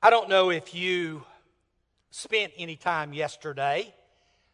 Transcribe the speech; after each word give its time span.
I 0.00 0.10
don't 0.10 0.28
know 0.28 0.50
if 0.50 0.76
you 0.76 1.24
spent 2.12 2.52
any 2.56 2.76
time 2.76 3.12
yesterday, 3.12 3.92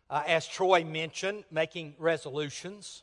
uh, 0.09 0.23
as 0.27 0.47
Troy 0.47 0.85
mentioned, 0.85 1.45
making 1.51 1.97
resolutions. 1.99 3.03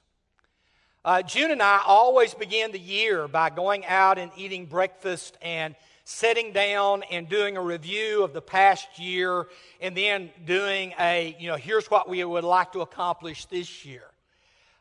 Uh, 1.06 1.22
June 1.22 1.52
and 1.52 1.62
I 1.62 1.82
always 1.86 2.34
begin 2.34 2.72
the 2.72 2.80
year 2.80 3.28
by 3.28 3.52
going 3.52 3.86
out 3.86 4.18
and 4.18 4.32
eating 4.36 4.66
breakfast 4.66 5.38
and 5.44 5.76
sitting 6.04 6.52
down 6.52 7.04
and 7.12 7.30
doing 7.30 7.58
a 7.58 7.62
review 7.62 8.24
of 8.24 8.34
the 8.34 8.42
past 8.42 8.88
year 8.98 9.46
and 9.80 9.96
then 9.96 10.32
doing 10.44 10.96
a, 11.00 11.36
you 11.40 11.48
know, 11.48 11.58
here's 11.58 11.92
what 11.92 12.10
we 12.10 12.24
would 12.24 12.44
like 12.44 12.72
to 12.72 12.82
accomplish 12.82 13.46
this 13.46 13.86
year. 13.86 14.06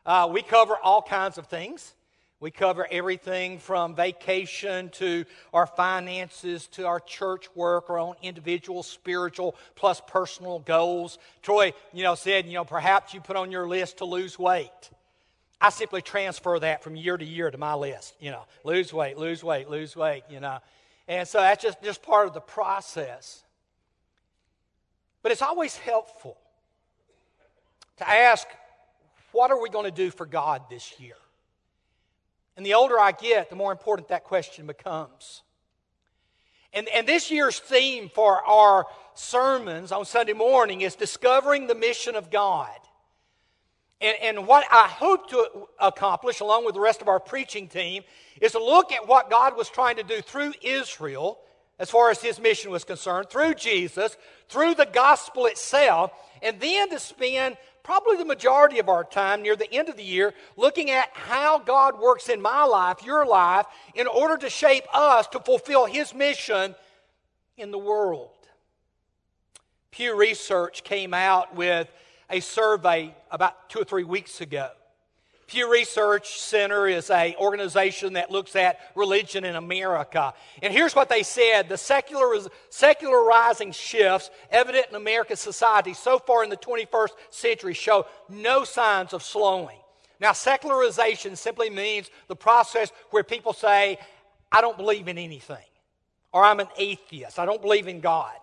Uh, 0.03 0.27
we 0.31 0.41
cover 0.41 0.77
all 0.81 1.03
kinds 1.03 1.37
of 1.37 1.45
things. 1.45 1.93
We 2.41 2.49
cover 2.49 2.87
everything 2.89 3.59
from 3.59 3.93
vacation 3.93 4.89
to 4.93 5.25
our 5.53 5.67
finances 5.67 6.65
to 6.69 6.87
our 6.87 6.99
church 6.99 7.47
work, 7.55 7.91
our 7.91 7.99
own 7.99 8.15
individual 8.23 8.81
spiritual 8.81 9.55
plus 9.75 10.01
personal 10.07 10.57
goals. 10.57 11.19
Troy, 11.43 11.71
you 11.93 12.03
know, 12.03 12.15
said, 12.15 12.47
you 12.47 12.53
know, 12.53 12.65
perhaps 12.65 13.13
you 13.13 13.21
put 13.21 13.35
on 13.35 13.51
your 13.51 13.67
list 13.67 13.99
to 13.99 14.05
lose 14.05 14.39
weight. 14.39 14.89
I 15.61 15.69
simply 15.69 16.01
transfer 16.01 16.57
that 16.57 16.83
from 16.83 16.95
year 16.95 17.15
to 17.15 17.23
year 17.23 17.51
to 17.51 17.57
my 17.59 17.75
list. 17.75 18.15
You 18.19 18.31
know, 18.31 18.45
lose 18.63 18.91
weight, 18.91 19.19
lose 19.19 19.43
weight, 19.43 19.69
lose 19.69 19.95
weight, 19.95 20.23
you 20.27 20.39
know. 20.39 20.57
And 21.07 21.27
so 21.27 21.39
that's 21.39 21.61
just, 21.61 21.83
just 21.83 22.01
part 22.01 22.27
of 22.27 22.33
the 22.33 22.41
process. 22.41 23.43
But 25.21 25.31
it's 25.31 25.43
always 25.43 25.77
helpful 25.77 26.37
to 27.97 28.09
ask, 28.09 28.47
what 29.31 29.51
are 29.51 29.61
we 29.61 29.69
going 29.69 29.85
to 29.85 29.91
do 29.91 30.09
for 30.09 30.25
God 30.25 30.63
this 30.71 30.99
year? 30.99 31.13
And 32.57 32.65
the 32.65 32.73
older 32.73 32.99
I 32.99 33.11
get, 33.11 33.49
the 33.49 33.55
more 33.55 33.71
important 33.71 34.09
that 34.09 34.23
question 34.23 34.67
becomes. 34.67 35.41
And, 36.73 36.87
and 36.89 37.07
this 37.07 37.31
year's 37.31 37.59
theme 37.59 38.09
for 38.13 38.45
our 38.45 38.85
sermons 39.13 39.91
on 39.91 40.05
Sunday 40.05 40.33
morning 40.33 40.81
is 40.81 40.95
discovering 40.95 41.67
the 41.67 41.75
mission 41.75 42.15
of 42.15 42.31
God. 42.31 42.69
And, 43.99 44.17
and 44.21 44.47
what 44.47 44.65
I 44.71 44.87
hope 44.87 45.29
to 45.29 45.67
accomplish, 45.79 46.39
along 46.39 46.65
with 46.65 46.73
the 46.73 46.81
rest 46.81 47.01
of 47.01 47.07
our 47.07 47.19
preaching 47.19 47.67
team, 47.67 48.03
is 48.41 48.53
to 48.53 48.63
look 48.63 48.91
at 48.91 49.07
what 49.07 49.29
God 49.29 49.55
was 49.57 49.69
trying 49.69 49.97
to 49.97 50.03
do 50.03 50.21
through 50.21 50.53
Israel, 50.61 51.39
as 51.77 51.89
far 51.89 52.09
as 52.09 52.21
his 52.21 52.39
mission 52.39 52.71
was 52.71 52.83
concerned, 52.83 53.29
through 53.29 53.55
Jesus, 53.55 54.15
through 54.49 54.75
the 54.75 54.87
gospel 54.91 55.45
itself, 55.45 56.11
and 56.41 56.59
then 56.59 56.89
to 56.89 56.99
spend 56.99 57.57
probably 57.83 58.17
the 58.17 58.25
majority 58.25 58.79
of 58.79 58.89
our 58.89 59.03
time 59.03 59.41
near 59.41 59.55
the 59.55 59.71
end 59.73 59.89
of 59.89 59.97
the 59.97 60.03
year 60.03 60.33
looking 60.57 60.91
at 60.91 61.09
how 61.13 61.59
God 61.59 61.99
works 61.99 62.29
in 62.29 62.41
my 62.41 62.63
life, 62.63 63.03
your 63.03 63.25
life, 63.25 63.65
in 63.95 64.07
order 64.07 64.37
to 64.37 64.49
shape 64.49 64.83
us 64.93 65.27
to 65.27 65.39
fulfill 65.39 65.85
His 65.85 66.13
mission 66.13 66.75
in 67.57 67.71
the 67.71 67.77
world. 67.77 68.29
Pew 69.91 70.15
Research 70.15 70.83
came 70.83 71.13
out 71.13 71.55
with 71.55 71.91
a 72.29 72.39
survey 72.39 73.13
about 73.29 73.69
two 73.69 73.79
or 73.79 73.83
three 73.83 74.05
weeks 74.05 74.41
ago. 74.41 74.69
Pew 75.51 75.69
Research 75.69 76.39
Center 76.39 76.87
is 76.87 77.09
an 77.09 77.35
organization 77.35 78.13
that 78.13 78.31
looks 78.31 78.55
at 78.55 78.79
religion 78.95 79.43
in 79.43 79.57
America. 79.57 80.33
And 80.63 80.71
here's 80.71 80.95
what 80.95 81.09
they 81.09 81.23
said 81.23 81.67
the 81.67 81.75
seculariz- 81.75 82.47
secularizing 82.69 83.73
shifts 83.73 84.31
evident 84.49 84.87
in 84.89 84.95
American 84.95 85.35
society 85.35 85.93
so 85.93 86.19
far 86.19 86.45
in 86.45 86.49
the 86.49 86.55
21st 86.55 87.09
century 87.31 87.73
show 87.73 88.05
no 88.29 88.63
signs 88.63 89.11
of 89.11 89.23
slowing. 89.23 89.77
Now, 90.21 90.31
secularization 90.31 91.35
simply 91.35 91.69
means 91.69 92.09
the 92.29 92.35
process 92.37 92.89
where 93.09 93.23
people 93.23 93.51
say, 93.51 93.99
I 94.53 94.61
don't 94.61 94.77
believe 94.77 95.09
in 95.09 95.17
anything, 95.17 95.57
or 96.31 96.45
I'm 96.45 96.61
an 96.61 96.69
atheist, 96.77 97.39
I 97.39 97.45
don't 97.45 97.61
believe 97.61 97.89
in 97.89 97.99
God. 97.99 98.40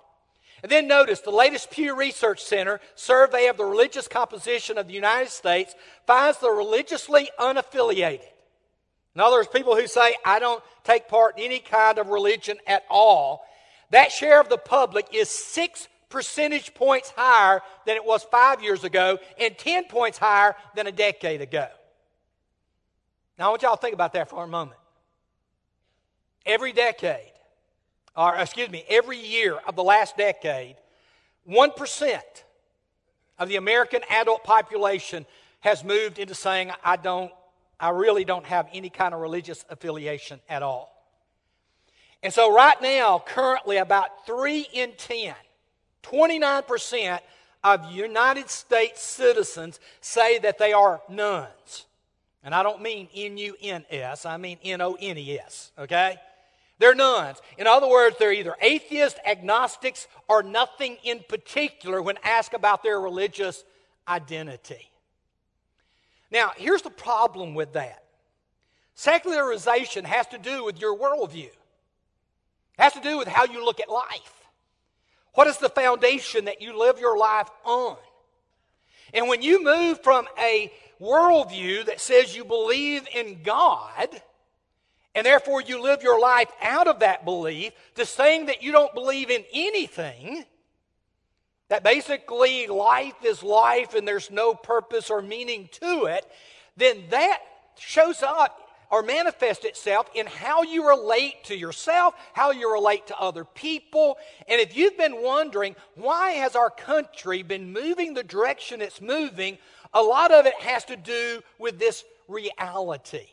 And 0.63 0.73
then 0.73 0.89
notice 0.89 1.21
the 1.21 1.31
latest 1.31 1.71
Pew 1.71 1.95
Research 1.95 2.43
Center 2.43 2.81
survey 2.95 3.47
of 3.47 3.57
the 3.57 3.65
religious 3.65 4.09
composition 4.09 4.77
of 4.77 4.89
the 4.89 4.95
United 4.95 5.31
States 5.31 5.75
finds 6.07 6.39
the 6.39 6.51
religiously 6.51 7.31
unaffiliated. 7.39 8.27
In 9.15 9.21
other 9.21 9.37
words, 9.37 9.49
people 9.49 9.77
who 9.77 9.87
say, 9.87 10.15
I 10.25 10.39
don't 10.39 10.63
take 10.85 11.09
part 11.09 11.39
in 11.39 11.45
any 11.45 11.61
kind 11.61 11.99
of 11.99 12.09
religion 12.09 12.57
at 12.67 12.85
all, 12.91 13.45
that 13.91 14.13
share 14.13 14.41
of 14.41 14.49
the 14.49 14.59
public 14.59 15.07
is 15.13 15.29
six 15.29 15.89
percentage 16.09 16.75
points 16.75 17.13
higher 17.17 17.61
than 17.87 17.97
it 17.97 18.05
was 18.05 18.25
five 18.25 18.63
years 18.63 18.85
ago 18.85 19.19
and 19.39 19.57
10 19.57 19.85
points 19.85 20.19
higher 20.19 20.55
than 20.75 20.87
a 20.87 20.93
decade 20.93 21.41
ago. 21.41 21.69
Now, 23.39 23.47
I 23.47 23.51
want 23.51 23.63
y'all 23.63 23.77
to 23.77 23.81
think 23.81 23.95
about 23.95 24.15
that 24.15 24.29
for 24.29 24.43
a 24.43 24.49
moment. 24.49 24.81
Every 26.45 26.73
decade, 26.73 27.33
or 28.19 28.35
excuse 28.35 28.69
me, 28.69 28.85
every 28.91 29.17
year 29.17 29.59
of 29.69 29.77
the 29.77 29.85
last 29.85 30.17
decade, 30.17 30.75
1% 31.49 32.21
of 33.39 33.49
the 33.49 33.55
American 33.55 34.01
adult 34.11 34.43
population 34.43 35.25
has 35.61 35.85
moved 35.85 36.19
into 36.19 36.35
saying, 36.35 36.73
I 36.85 36.97
don't, 36.97 37.31
I 37.79 37.91
really 37.91 38.25
don't 38.25 38.45
have 38.45 38.69
any 38.73 38.91
kind 38.91 39.15
of 39.15 39.21
religious 39.21 39.65
affiliation 39.71 40.41
at 40.49 40.65
all. 40.65 40.93
And 42.21 42.35
so, 42.35 42.53
right 42.53 42.81
now, 42.83 43.23
currently, 43.25 43.77
about 43.77 44.27
3 44.27 44.67
in 44.73 44.93
10, 44.99 45.35
29% 46.03 47.21
of 47.63 47.93
United 47.93 48.51
States 48.51 49.01
citizens 49.01 49.79
say 50.01 50.41
that 50.41 50.59
they 50.59 50.73
are 50.73 51.01
nuns. 51.09 51.87
And 52.43 52.53
I 52.53 52.65
don't 52.65 52.83
mean 52.83 53.09
N 53.15 53.39
U 53.39 53.55
N 53.63 53.85
S, 53.89 54.27
I 54.27 54.37
mean 54.39 54.59
N 54.65 54.81
O 54.81 54.97
N 55.01 55.17
E 55.19 55.39
S, 55.39 55.71
okay? 55.79 56.19
They're 56.79 56.95
nuns. 56.95 57.39
In 57.57 57.67
other 57.67 57.89
words, 57.89 58.17
they're 58.19 58.33
either 58.33 58.55
atheists, 58.61 59.19
agnostics, 59.27 60.07
or 60.29 60.43
nothing 60.43 60.97
in 61.03 61.21
particular 61.29 62.01
when 62.01 62.19
asked 62.23 62.55
about 62.55 62.83
their 62.83 63.01
religious 63.01 63.65
identity. 64.07 64.91
Now, 66.31 66.53
here's 66.57 66.83
the 66.83 66.91
problem 66.91 67.55
with 67.55 67.73
that 67.73 68.05
secularization 68.95 70.05
has 70.05 70.27
to 70.29 70.39
do 70.39 70.65
with 70.65 70.81
your 70.81 70.97
worldview, 70.97 71.47
it 71.47 71.53
has 72.79 72.93
to 72.93 73.01
do 73.01 73.19
with 73.19 73.29
how 73.29 73.45
you 73.45 73.65
look 73.65 73.81
at 73.81 73.91
life. 73.91 74.35
What 75.35 75.47
is 75.47 75.59
the 75.59 75.69
foundation 75.69 76.47
that 76.47 76.61
you 76.61 76.77
live 76.79 76.99
your 76.99 77.17
life 77.17 77.49
on? 77.65 77.97
And 79.15 79.29
when 79.29 79.41
you 79.41 79.63
move 79.63 80.03
from 80.03 80.27
a 80.39 80.73
worldview 81.01 81.87
that 81.87 82.01
says 82.01 82.37
you 82.37 82.45
believe 82.45 83.07
in 83.15 83.43
God, 83.43 84.09
and 85.19 85.27
therefore 85.27 85.61
you 85.61 85.83
live 85.83 86.01
your 86.01 86.21
life 86.21 86.49
out 86.63 86.87
of 86.87 87.01
that 87.01 87.25
belief 87.25 87.73
to 87.97 88.07
saying 88.07 88.47
that 88.47 88.63
you 88.63 88.71
don't 88.71 88.95
believe 88.95 89.31
in 89.31 89.43
anything, 89.53 90.45
that 91.69 91.83
basically 91.83 92.69
life 92.69 93.17
is 93.25 93.43
life 93.43 93.95
and 93.95 94.07
there's 94.07 94.31
no 94.31 94.55
purpose 94.55 95.11
or 95.11 95.21
meaning 95.21 95.69
to 95.73 96.05
it, 96.05 96.25
then 96.77 97.03
that 97.11 97.41
shows 97.77 98.23
up 98.23 98.61
or 98.93 99.03
manifests 99.03 99.65
itself 99.65 100.09
in 100.15 100.25
how 100.29 100.63
you 100.63 100.87
relate 100.87 101.43
to 101.43 101.57
yourself, 101.57 102.15
how 102.33 102.53
you 102.53 102.73
relate 102.73 103.09
to 103.09 103.19
other 103.19 103.45
people. 103.45 104.19
And 104.47 104.61
if 104.61 104.77
you've 104.77 104.97
been 104.97 105.21
wondering 105.21 105.75
why 105.97 106.31
has 106.31 106.55
our 106.55 106.71
country 106.71 107.43
been 107.43 107.73
moving 107.73 108.15
the 108.15 108.23
direction 108.23 108.81
it's 108.81 109.01
moving, 109.01 109.59
a 109.93 110.01
lot 110.01 110.31
of 110.31 110.47
it 110.47 110.55
has 110.61 110.85
to 110.85 110.97
do 110.97 111.43
with 111.59 111.81
this 111.81 112.05
reality. 112.29 113.27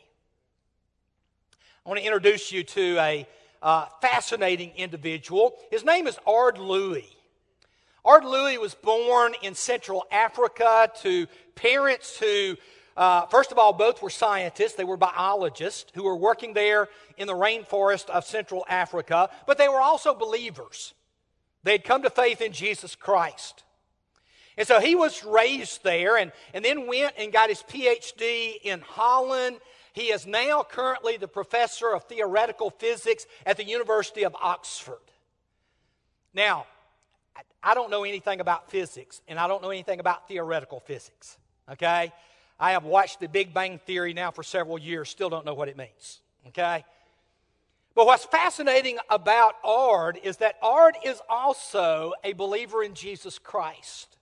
I 1.86 1.88
want 1.88 2.00
to 2.00 2.04
introduce 2.04 2.50
you 2.50 2.64
to 2.64 2.98
a 2.98 3.28
uh, 3.62 3.86
fascinating 4.02 4.72
individual. 4.76 5.54
His 5.70 5.84
name 5.84 6.08
is 6.08 6.18
Ard 6.26 6.58
Louis. 6.58 7.06
Ard 8.04 8.24
Louis 8.24 8.58
was 8.58 8.74
born 8.74 9.34
in 9.40 9.54
Central 9.54 10.04
Africa 10.10 10.90
to 11.02 11.28
parents 11.54 12.18
who, 12.18 12.56
uh, 12.96 13.26
first 13.26 13.52
of 13.52 13.58
all, 13.58 13.72
both 13.72 14.02
were 14.02 14.10
scientists. 14.10 14.72
They 14.72 14.82
were 14.82 14.96
biologists 14.96 15.92
who 15.94 16.02
were 16.02 16.16
working 16.16 16.54
there 16.54 16.88
in 17.18 17.28
the 17.28 17.34
rainforest 17.34 18.10
of 18.10 18.24
Central 18.24 18.66
Africa, 18.68 19.30
but 19.46 19.56
they 19.56 19.68
were 19.68 19.80
also 19.80 20.12
believers. 20.12 20.92
They 21.62 21.70
had 21.70 21.84
come 21.84 22.02
to 22.02 22.10
faith 22.10 22.40
in 22.40 22.50
Jesus 22.50 22.96
Christ. 22.96 23.62
And 24.58 24.66
so 24.66 24.80
he 24.80 24.96
was 24.96 25.22
raised 25.22 25.84
there 25.84 26.16
and, 26.16 26.32
and 26.52 26.64
then 26.64 26.88
went 26.88 27.14
and 27.16 27.32
got 27.32 27.48
his 27.48 27.62
PhD 27.62 28.54
in 28.64 28.80
Holland 28.80 29.58
he 29.96 30.12
is 30.12 30.26
now 30.26 30.62
currently 30.62 31.16
the 31.16 31.26
professor 31.26 31.94
of 31.94 32.04
theoretical 32.04 32.68
physics 32.68 33.26
at 33.46 33.56
the 33.56 33.64
University 33.64 34.24
of 34.24 34.36
Oxford. 34.42 35.00
Now, 36.34 36.66
I 37.62 37.72
don't 37.72 37.90
know 37.90 38.04
anything 38.04 38.40
about 38.40 38.70
physics, 38.70 39.22
and 39.26 39.38
I 39.38 39.48
don't 39.48 39.62
know 39.62 39.70
anything 39.70 39.98
about 39.98 40.28
theoretical 40.28 40.80
physics, 40.80 41.38
okay? 41.72 42.12
I 42.60 42.72
have 42.72 42.84
watched 42.84 43.20
the 43.20 43.28
Big 43.28 43.54
Bang 43.54 43.80
Theory 43.86 44.12
now 44.12 44.30
for 44.30 44.42
several 44.42 44.78
years, 44.78 45.08
still 45.08 45.30
don't 45.30 45.46
know 45.46 45.54
what 45.54 45.68
it 45.68 45.78
means, 45.78 46.20
okay? 46.48 46.84
But 47.94 48.04
what's 48.04 48.26
fascinating 48.26 48.98
about 49.08 49.54
Ard 49.64 50.20
is 50.22 50.36
that 50.36 50.56
Ard 50.60 50.96
is 51.06 51.22
also 51.26 52.12
a 52.22 52.34
believer 52.34 52.82
in 52.82 52.92
Jesus 52.92 53.38
Christ. 53.38 54.15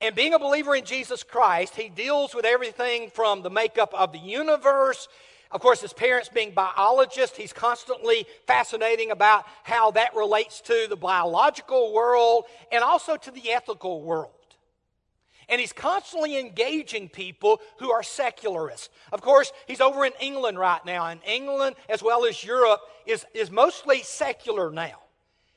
And 0.00 0.14
being 0.14 0.34
a 0.34 0.38
believer 0.38 0.74
in 0.74 0.84
Jesus 0.84 1.22
Christ, 1.22 1.74
he 1.74 1.88
deals 1.88 2.34
with 2.34 2.44
everything 2.44 3.10
from 3.10 3.42
the 3.42 3.50
makeup 3.50 3.92
of 3.94 4.12
the 4.12 4.18
universe 4.18 5.08
Of 5.50 5.60
course, 5.60 5.80
his 5.80 5.92
parents 5.92 6.28
being 6.28 6.50
biologists, 6.50 7.36
he's 7.36 7.52
constantly 7.52 8.26
fascinating 8.46 9.10
about 9.10 9.44
how 9.62 9.92
that 9.92 10.14
relates 10.14 10.60
to 10.62 10.86
the 10.88 10.96
biological 10.96 11.92
world 11.92 12.44
and 12.72 12.82
also 12.82 13.16
to 13.16 13.30
the 13.30 13.52
ethical 13.52 14.02
world. 14.02 14.32
And 15.48 15.60
he's 15.60 15.72
constantly 15.72 16.38
engaging 16.38 17.08
people 17.08 17.60
who 17.78 17.92
are 17.92 18.02
secularists. 18.02 18.88
Of 19.12 19.20
course, 19.20 19.52
he's 19.68 19.80
over 19.80 20.04
in 20.04 20.12
England 20.20 20.58
right 20.58 20.84
now, 20.84 21.06
and 21.06 21.20
England, 21.24 21.76
as 21.88 22.02
well 22.02 22.24
as 22.24 22.42
Europe, 22.42 22.80
is, 23.06 23.24
is 23.32 23.48
mostly 23.48 24.02
secular 24.02 24.72
now. 24.72 25.05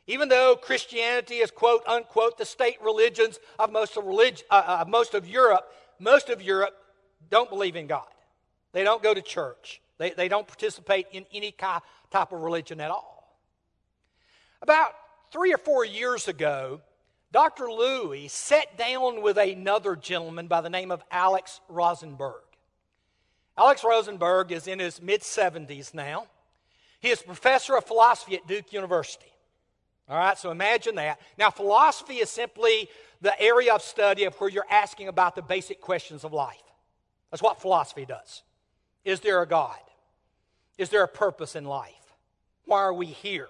Even 0.10 0.28
though 0.28 0.56
Christianity 0.56 1.36
is, 1.36 1.52
quote 1.52 1.84
unquote, 1.86 2.40
the 2.40 2.46
state 2.46 2.82
religions 2.82 3.40
of 3.60 3.72
most 3.72 3.96
of, 3.96 4.06
relig- 4.06 4.42
uh, 4.50 4.80
uh, 4.82 4.86
most 4.88 5.14
of 5.14 5.28
Europe, 5.28 5.72
most 6.00 6.30
of 6.30 6.42
Europe 6.42 6.76
don't 7.30 7.48
believe 7.48 7.76
in 7.76 7.86
God. 7.86 8.08
They 8.72 8.84
don't 8.84 9.04
go 9.04 9.14
to 9.14 9.22
church. 9.22 9.80
They, 10.00 10.10
they 10.10 10.28
don't 10.28 10.48
participate 10.48 11.06
in 11.12 11.28
any 11.32 11.52
type 11.52 11.84
of 12.32 12.42
religion 12.42 12.82
at 12.82 12.90
all. 12.90 13.38
About 14.64 14.96
three 15.32 15.54
or 15.54 15.60
four 15.60 15.86
years 15.86 16.28
ago, 16.28 16.82
Dr. 17.32 17.72
Louis 17.72 18.30
sat 18.30 18.80
down 18.80 19.22
with 19.22 19.38
another 19.38 19.96
gentleman 19.96 20.48
by 20.48 20.62
the 20.62 20.72
name 20.72 20.90
of 20.90 21.04
Alex 21.12 21.62
Rosenberg. 21.70 22.42
Alex 23.56 23.84
Rosenberg 23.84 24.52
is 24.52 24.66
in 24.66 24.80
his 24.80 25.04
mid 25.04 25.22
70s 25.22 25.94
now. 25.94 26.26
He 27.00 27.10
is 27.10 27.22
professor 27.22 27.78
of 27.78 27.86
philosophy 27.86 28.36
at 28.36 28.48
Duke 28.48 28.74
University. 28.74 29.32
All 30.10 30.18
right, 30.18 30.38
so 30.38 30.50
imagine 30.50 30.96
that. 30.96 31.20
Now, 31.38 31.52
philosophy 31.52 32.16
is 32.16 32.30
simply 32.30 32.90
the 33.22 33.40
area 33.40 33.74
of 33.74 33.82
study 33.82 34.24
of 34.24 34.34
where 34.36 34.50
you're 34.50 34.66
asking 34.70 35.08
about 35.08 35.36
the 35.36 35.42
basic 35.42 35.82
questions 35.82 36.24
of 36.24 36.34
life. 36.34 36.64
That's 37.30 37.44
what 37.44 37.62
philosophy 37.62 38.06
does. 38.06 38.42
Is 39.06 39.20
there 39.20 39.42
a 39.42 39.48
God? 39.48 39.78
Is 40.78 40.90
there 40.90 41.04
a 41.04 41.08
purpose 41.08 41.56
in 41.56 41.66
life? 41.66 41.94
Why 42.66 42.80
are 42.80 42.94
we 42.94 43.08
here? 43.08 43.50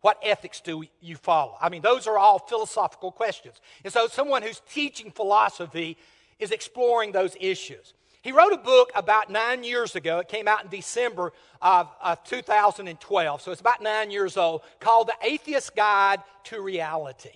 What 0.00 0.18
ethics 0.22 0.60
do 0.60 0.84
you 1.00 1.16
follow? 1.16 1.56
I 1.60 1.70
mean, 1.70 1.82
those 1.82 2.06
are 2.06 2.18
all 2.18 2.38
philosophical 2.38 3.10
questions. 3.10 3.60
And 3.82 3.92
so, 3.92 4.08
someone 4.08 4.42
who's 4.42 4.60
teaching 4.72 5.10
philosophy 5.10 5.96
is 6.38 6.50
exploring 6.50 7.12
those 7.12 7.36
issues. 7.40 7.94
He 8.22 8.32
wrote 8.32 8.52
a 8.52 8.58
book 8.58 8.90
about 8.94 9.30
nine 9.30 9.62
years 9.62 9.94
ago. 9.94 10.18
It 10.18 10.28
came 10.28 10.48
out 10.48 10.64
in 10.64 10.70
December 10.70 11.32
of, 11.62 11.88
of 12.02 12.22
2012, 12.24 13.40
so 13.40 13.52
it's 13.52 13.60
about 13.60 13.82
nine 13.82 14.10
years 14.10 14.36
old, 14.36 14.62
called 14.80 15.08
The 15.08 15.26
Atheist 15.26 15.76
Guide 15.76 16.20
to 16.44 16.60
Reality. 16.60 17.30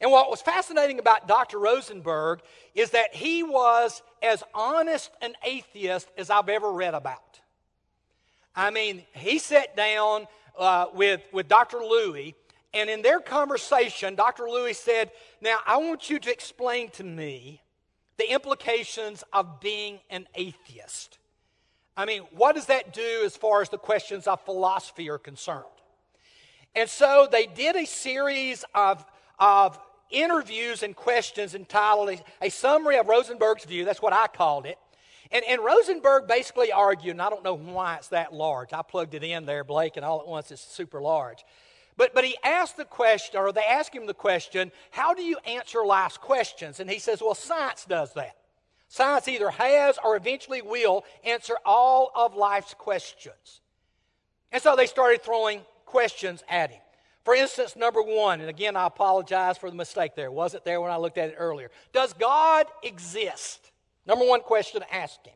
And 0.00 0.10
what 0.10 0.30
was 0.30 0.40
fascinating 0.40 0.98
about 0.98 1.28
Dr. 1.28 1.58
Rosenberg 1.58 2.40
is 2.74 2.90
that 2.90 3.14
he 3.14 3.42
was 3.42 4.02
as 4.22 4.42
honest 4.54 5.10
an 5.20 5.34
atheist 5.44 6.08
as 6.16 6.30
I've 6.30 6.48
ever 6.48 6.72
read 6.72 6.94
about. 6.94 7.40
I 8.56 8.70
mean, 8.70 9.04
he 9.14 9.38
sat 9.38 9.76
down 9.76 10.26
uh, 10.58 10.86
with, 10.94 11.22
with 11.32 11.48
Dr. 11.48 11.78
Louis, 11.78 12.34
and 12.72 12.88
in 12.88 13.02
their 13.02 13.20
conversation, 13.20 14.14
Dr. 14.14 14.44
Louis 14.44 14.76
said, 14.76 15.10
Now, 15.40 15.58
I 15.66 15.76
want 15.78 16.08
you 16.08 16.18
to 16.18 16.30
explain 16.30 16.90
to 16.90 17.04
me 17.04 17.60
the 18.20 18.30
implications 18.30 19.24
of 19.32 19.60
being 19.60 19.98
an 20.10 20.26
atheist. 20.34 21.18
I 21.96 22.04
mean, 22.04 22.22
what 22.32 22.54
does 22.54 22.66
that 22.66 22.92
do 22.92 23.22
as 23.24 23.34
far 23.34 23.62
as 23.62 23.70
the 23.70 23.78
questions 23.78 24.26
of 24.26 24.42
philosophy 24.42 25.08
are 25.08 25.18
concerned? 25.18 25.64
And 26.74 26.88
so 26.88 27.26
they 27.30 27.46
did 27.46 27.76
a 27.76 27.86
series 27.86 28.62
of, 28.74 29.02
of 29.38 29.78
interviews 30.10 30.82
and 30.82 30.94
questions 30.94 31.54
entitled 31.54 32.20
a, 32.42 32.50
Summary 32.50 32.98
of 32.98 33.08
Rosenberg's 33.08 33.64
View. 33.64 33.86
That's 33.86 34.02
what 34.02 34.12
I 34.12 34.26
called 34.26 34.66
it. 34.66 34.76
And, 35.32 35.42
and 35.48 35.64
Rosenberg 35.64 36.26
basically 36.26 36.72
argued, 36.72 37.12
and 37.12 37.22
I 37.22 37.30
don't 37.30 37.42
know 37.42 37.56
why 37.56 37.96
it's 37.96 38.08
that 38.08 38.34
large. 38.34 38.74
I 38.74 38.82
plugged 38.82 39.14
it 39.14 39.24
in 39.24 39.46
there, 39.46 39.64
Blake, 39.64 39.96
and 39.96 40.04
all 40.04 40.20
at 40.20 40.28
once 40.28 40.50
it's 40.50 40.60
super 40.60 41.00
large. 41.00 41.42
But, 42.00 42.14
but 42.14 42.24
he 42.24 42.34
asked 42.42 42.78
the 42.78 42.86
question, 42.86 43.38
or 43.38 43.52
they 43.52 43.60
asked 43.60 43.94
him 43.94 44.06
the 44.06 44.14
question, 44.14 44.72
how 44.90 45.12
do 45.12 45.22
you 45.22 45.36
answer 45.44 45.84
life's 45.84 46.16
questions? 46.16 46.80
And 46.80 46.88
he 46.88 46.98
says, 46.98 47.20
well, 47.20 47.34
science 47.34 47.84
does 47.84 48.14
that. 48.14 48.36
Science 48.88 49.28
either 49.28 49.50
has 49.50 49.98
or 50.02 50.16
eventually 50.16 50.62
will 50.62 51.04
answer 51.24 51.56
all 51.62 52.10
of 52.14 52.34
life's 52.34 52.72
questions. 52.72 53.60
And 54.50 54.62
so 54.62 54.76
they 54.76 54.86
started 54.86 55.20
throwing 55.20 55.60
questions 55.84 56.42
at 56.48 56.70
him. 56.70 56.80
For 57.22 57.34
instance, 57.34 57.76
number 57.76 58.00
one, 58.00 58.40
and 58.40 58.48
again, 58.48 58.76
I 58.76 58.86
apologize 58.86 59.58
for 59.58 59.68
the 59.68 59.76
mistake 59.76 60.14
there. 60.16 60.32
Wasn't 60.32 60.64
there 60.64 60.80
when 60.80 60.90
I 60.90 60.96
looked 60.96 61.18
at 61.18 61.28
it 61.28 61.36
earlier. 61.36 61.70
Does 61.92 62.14
God 62.14 62.64
exist? 62.82 63.72
Number 64.06 64.24
one 64.24 64.40
question 64.40 64.80
to 64.80 64.94
ask 64.94 65.22
him. 65.22 65.34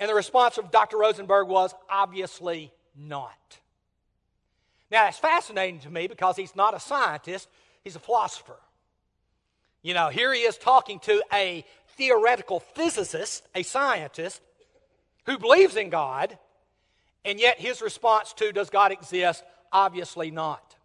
And 0.00 0.10
the 0.10 0.16
response 0.16 0.58
of 0.58 0.72
Dr. 0.72 0.98
Rosenberg 0.98 1.46
was 1.46 1.72
obviously 1.88 2.72
not. 2.96 3.60
Now, 4.92 5.08
it's 5.08 5.18
fascinating 5.18 5.80
to 5.80 5.90
me 5.90 6.06
because 6.06 6.36
he's 6.36 6.54
not 6.54 6.74
a 6.74 6.80
scientist, 6.80 7.48
he's 7.82 7.96
a 7.96 8.00
philosopher. 8.00 8.60
You 9.82 9.94
know, 9.94 10.10
here 10.10 10.32
he 10.32 10.42
is 10.42 10.56
talking 10.56 11.00
to 11.00 11.20
a 11.32 11.64
theoretical 11.96 12.60
physicist, 12.60 13.44
a 13.54 13.64
scientist, 13.64 14.40
who 15.26 15.38
believes 15.38 15.74
in 15.76 15.90
God, 15.90 16.38
and 17.24 17.40
yet 17.40 17.58
his 17.58 17.82
response 17.82 18.32
to 18.34 18.52
does 18.52 18.70
God 18.70 18.92
exist 18.92 19.42
Obviously 19.72 20.30
not. 20.30 20.76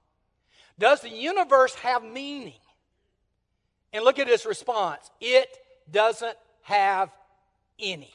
Does 0.80 1.02
the 1.02 1.10
universe 1.10 1.76
have 1.76 2.04
meaning? 2.04 2.54
And 3.92 4.04
look 4.04 4.18
at 4.18 4.28
his 4.28 4.46
response 4.46 5.12
it 5.20 5.50
doesn't 5.92 6.38
have 6.62 7.10
any. 7.80 8.14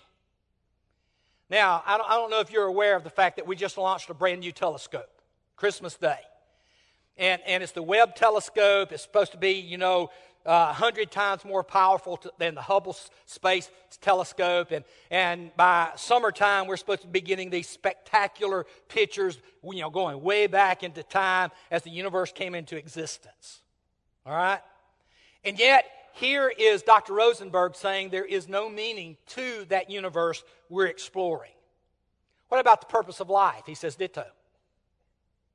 Now, 1.50 1.82
I 1.84 1.98
don't, 1.98 2.30
know 2.30 2.40
if 2.40 2.50
you're 2.50 2.64
aware 2.64 2.96
of 2.96 3.04
the 3.04 3.10
fact 3.10 3.36
that 3.36 3.46
we 3.46 3.56
just 3.56 3.76
launched 3.76 4.08
a 4.08 4.14
brand 4.14 4.40
new 4.40 4.52
telescope, 4.52 5.10
Christmas 5.56 5.96
Day. 5.96 6.18
And, 7.16 7.42
and 7.46 7.62
it's 7.62 7.72
the 7.72 7.82
Webb 7.82 8.14
telescope. 8.14 8.92
It's 8.92 9.02
supposed 9.02 9.32
to 9.32 9.38
be, 9.38 9.52
you 9.52 9.78
know, 9.78 10.10
uh, 10.44 10.66
100 10.66 11.10
times 11.10 11.44
more 11.44 11.62
powerful 11.62 12.16
to, 12.16 12.32
than 12.38 12.54
the 12.54 12.62
Hubble 12.62 12.96
Space 13.26 13.70
Telescope. 14.00 14.72
And, 14.72 14.84
and 15.10 15.54
by 15.56 15.90
summertime, 15.96 16.66
we're 16.66 16.76
supposed 16.76 17.02
to 17.02 17.08
be 17.08 17.20
getting 17.20 17.50
these 17.50 17.68
spectacular 17.68 18.66
pictures, 18.88 19.38
you 19.62 19.80
know, 19.80 19.90
going 19.90 20.22
way 20.22 20.46
back 20.46 20.82
into 20.82 21.02
time 21.02 21.50
as 21.70 21.82
the 21.82 21.90
universe 21.90 22.32
came 22.32 22.54
into 22.54 22.76
existence. 22.76 23.60
All 24.26 24.34
right? 24.34 24.60
And 25.44 25.58
yet, 25.58 25.84
here 26.14 26.52
is 26.56 26.82
Dr. 26.82 27.14
Rosenberg 27.14 27.74
saying 27.74 28.10
there 28.10 28.24
is 28.24 28.48
no 28.48 28.68
meaning 28.68 29.16
to 29.28 29.64
that 29.68 29.90
universe 29.90 30.44
we're 30.68 30.86
exploring. 30.86 31.52
What 32.48 32.60
about 32.60 32.80
the 32.80 32.86
purpose 32.86 33.20
of 33.20 33.30
life? 33.30 33.62
He 33.64 33.74
says, 33.74 33.96
ditto. 33.96 34.26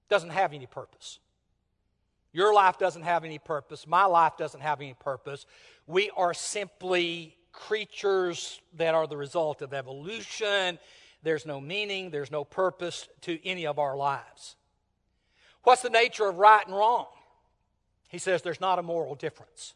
Doesn't 0.09 0.29
have 0.29 0.53
any 0.53 0.65
purpose. 0.65 1.19
Your 2.33 2.53
life 2.53 2.77
doesn't 2.77 3.03
have 3.03 3.23
any 3.23 3.39
purpose. 3.39 3.87
My 3.87 4.05
life 4.05 4.33
doesn't 4.37 4.61
have 4.61 4.79
any 4.79 4.93
purpose. 4.93 5.45
We 5.87 6.11
are 6.15 6.33
simply 6.33 7.35
creatures 7.51 8.61
that 8.75 8.93
are 8.93 9.07
the 9.07 9.17
result 9.17 9.61
of 9.61 9.73
evolution. 9.73 10.77
There's 11.23 11.45
no 11.45 11.59
meaning, 11.59 12.11
there's 12.11 12.31
no 12.31 12.43
purpose 12.43 13.07
to 13.21 13.43
any 13.45 13.65
of 13.65 13.79
our 13.79 13.97
lives. 13.97 14.55
What's 15.63 15.81
the 15.81 15.89
nature 15.89 16.27
of 16.27 16.37
right 16.37 16.65
and 16.65 16.75
wrong? 16.75 17.07
He 18.07 18.19
says 18.19 18.41
there's 18.41 18.61
not 18.61 18.79
a 18.79 18.83
moral 18.83 19.15
difference, 19.15 19.73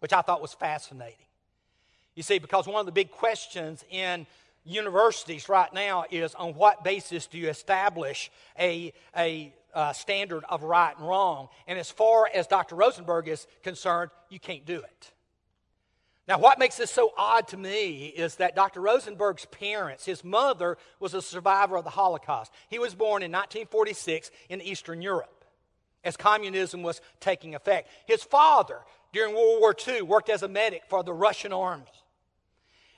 which 0.00 0.12
I 0.12 0.20
thought 0.20 0.42
was 0.42 0.54
fascinating. 0.54 1.26
You 2.14 2.22
see, 2.22 2.38
because 2.38 2.66
one 2.66 2.80
of 2.80 2.86
the 2.86 2.92
big 2.92 3.10
questions 3.10 3.84
in 3.90 4.26
universities 4.68 5.48
right 5.48 5.72
now 5.72 6.04
is 6.10 6.34
on 6.34 6.54
what 6.54 6.84
basis 6.84 7.26
do 7.26 7.38
you 7.38 7.48
establish 7.48 8.30
a, 8.58 8.92
a 9.16 9.52
uh, 9.74 9.92
standard 9.92 10.44
of 10.48 10.62
right 10.62 10.96
and 10.98 11.06
wrong. 11.06 11.48
And 11.66 11.78
as 11.78 11.90
far 11.90 12.28
as 12.32 12.46
Dr. 12.46 12.76
Rosenberg 12.76 13.28
is 13.28 13.46
concerned, 13.62 14.10
you 14.28 14.38
can't 14.38 14.64
do 14.64 14.80
it. 14.80 15.12
Now, 16.26 16.38
what 16.38 16.58
makes 16.58 16.76
this 16.76 16.90
so 16.90 17.12
odd 17.16 17.48
to 17.48 17.56
me 17.56 18.08
is 18.08 18.36
that 18.36 18.54
Dr. 18.54 18.82
Rosenberg's 18.82 19.46
parents, 19.46 20.04
his 20.04 20.22
mother 20.22 20.76
was 21.00 21.14
a 21.14 21.22
survivor 21.22 21.76
of 21.78 21.84
the 21.84 21.90
Holocaust. 21.90 22.52
He 22.68 22.78
was 22.78 22.94
born 22.94 23.22
in 23.22 23.32
1946 23.32 24.30
in 24.50 24.60
Eastern 24.60 25.00
Europe 25.00 25.38
as 26.04 26.16
communism 26.16 26.82
was 26.82 27.00
taking 27.20 27.54
effect. 27.54 27.88
His 28.06 28.22
father, 28.22 28.80
during 29.12 29.34
World 29.34 29.60
War 29.60 29.74
II, 29.86 30.02
worked 30.02 30.28
as 30.28 30.42
a 30.42 30.48
medic 30.48 30.82
for 30.88 31.02
the 31.02 31.12
Russian 31.12 31.52
army. 31.52 31.84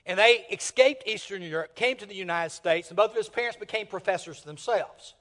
And 0.06 0.18
they 0.18 0.46
escaped 0.50 1.04
Eastern 1.06 1.42
Europe, 1.42 1.74
came 1.74 1.96
to 1.98 2.06
the 2.06 2.14
United 2.14 2.50
States, 2.50 2.88
and 2.88 2.96
both 2.96 3.10
of 3.10 3.16
his 3.16 3.28
parents 3.28 3.58
became 3.58 3.86
professors 3.86 4.42
themselves. 4.42 5.14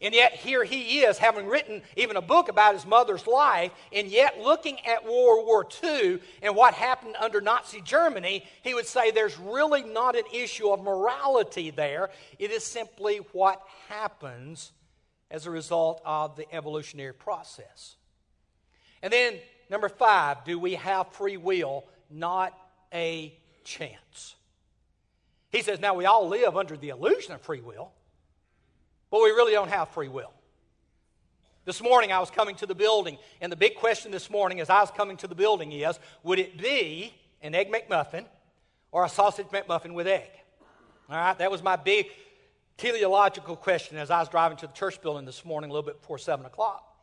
And 0.00 0.12
yet, 0.12 0.34
here 0.34 0.64
he 0.64 1.00
is, 1.00 1.16
having 1.16 1.46
written 1.46 1.80
even 1.96 2.16
a 2.16 2.20
book 2.20 2.48
about 2.48 2.74
his 2.74 2.84
mother's 2.84 3.26
life, 3.26 3.72
and 3.92 4.08
yet 4.08 4.38
looking 4.38 4.84
at 4.84 5.04
World 5.04 5.46
War 5.46 5.66
II 5.82 6.18
and 6.42 6.54
what 6.54 6.74
happened 6.74 7.16
under 7.18 7.40
Nazi 7.40 7.80
Germany, 7.80 8.44
he 8.62 8.74
would 8.74 8.86
say 8.86 9.10
there's 9.10 9.38
really 9.38 9.82
not 9.82 10.16
an 10.16 10.24
issue 10.32 10.68
of 10.68 10.82
morality 10.82 11.70
there. 11.70 12.10
It 12.38 12.50
is 12.50 12.64
simply 12.64 13.18
what 13.32 13.62
happens 13.88 14.72
as 15.30 15.46
a 15.46 15.50
result 15.50 16.02
of 16.04 16.36
the 16.36 16.52
evolutionary 16.54 17.14
process. 17.14 17.96
And 19.02 19.12
then, 19.12 19.34
number 19.70 19.88
five, 19.88 20.44
do 20.44 20.58
we 20.58 20.74
have 20.74 21.12
free 21.12 21.36
will? 21.36 21.84
Not 22.10 22.52
a 22.92 23.34
chance. 23.64 24.36
He 25.50 25.62
says, 25.62 25.80
now 25.80 25.94
we 25.94 26.04
all 26.04 26.28
live 26.28 26.56
under 26.56 26.76
the 26.76 26.90
illusion 26.90 27.32
of 27.32 27.40
free 27.40 27.60
will, 27.60 27.92
but 29.10 29.22
we 29.22 29.30
really 29.30 29.52
don't 29.52 29.70
have 29.70 29.88
free 29.88 30.08
will. 30.08 30.32
This 31.64 31.82
morning 31.82 32.12
I 32.12 32.18
was 32.18 32.30
coming 32.30 32.56
to 32.56 32.66
the 32.66 32.74
building, 32.74 33.16
and 33.40 33.50
the 33.50 33.56
big 33.56 33.76
question 33.76 34.12
this 34.12 34.28
morning 34.28 34.60
as 34.60 34.68
I 34.68 34.80
was 34.80 34.90
coming 34.90 35.16
to 35.18 35.26
the 35.26 35.34
building 35.34 35.72
is 35.72 35.98
would 36.22 36.38
it 36.38 36.58
be 36.58 37.14
an 37.40 37.54
egg 37.54 37.72
McMuffin 37.72 38.26
or 38.92 39.04
a 39.04 39.08
sausage 39.08 39.46
McMuffin 39.46 39.94
with 39.94 40.06
egg? 40.06 40.30
All 41.08 41.16
right, 41.16 41.38
that 41.38 41.50
was 41.50 41.62
my 41.62 41.76
big 41.76 42.06
teleological 42.76 43.56
question 43.56 43.96
as 43.96 44.10
I 44.10 44.20
was 44.20 44.28
driving 44.28 44.58
to 44.58 44.66
the 44.66 44.72
church 44.72 45.00
building 45.00 45.24
this 45.24 45.44
morning, 45.44 45.70
a 45.70 45.72
little 45.72 45.86
bit 45.86 46.00
before 46.00 46.18
7 46.18 46.44
o'clock. 46.44 46.93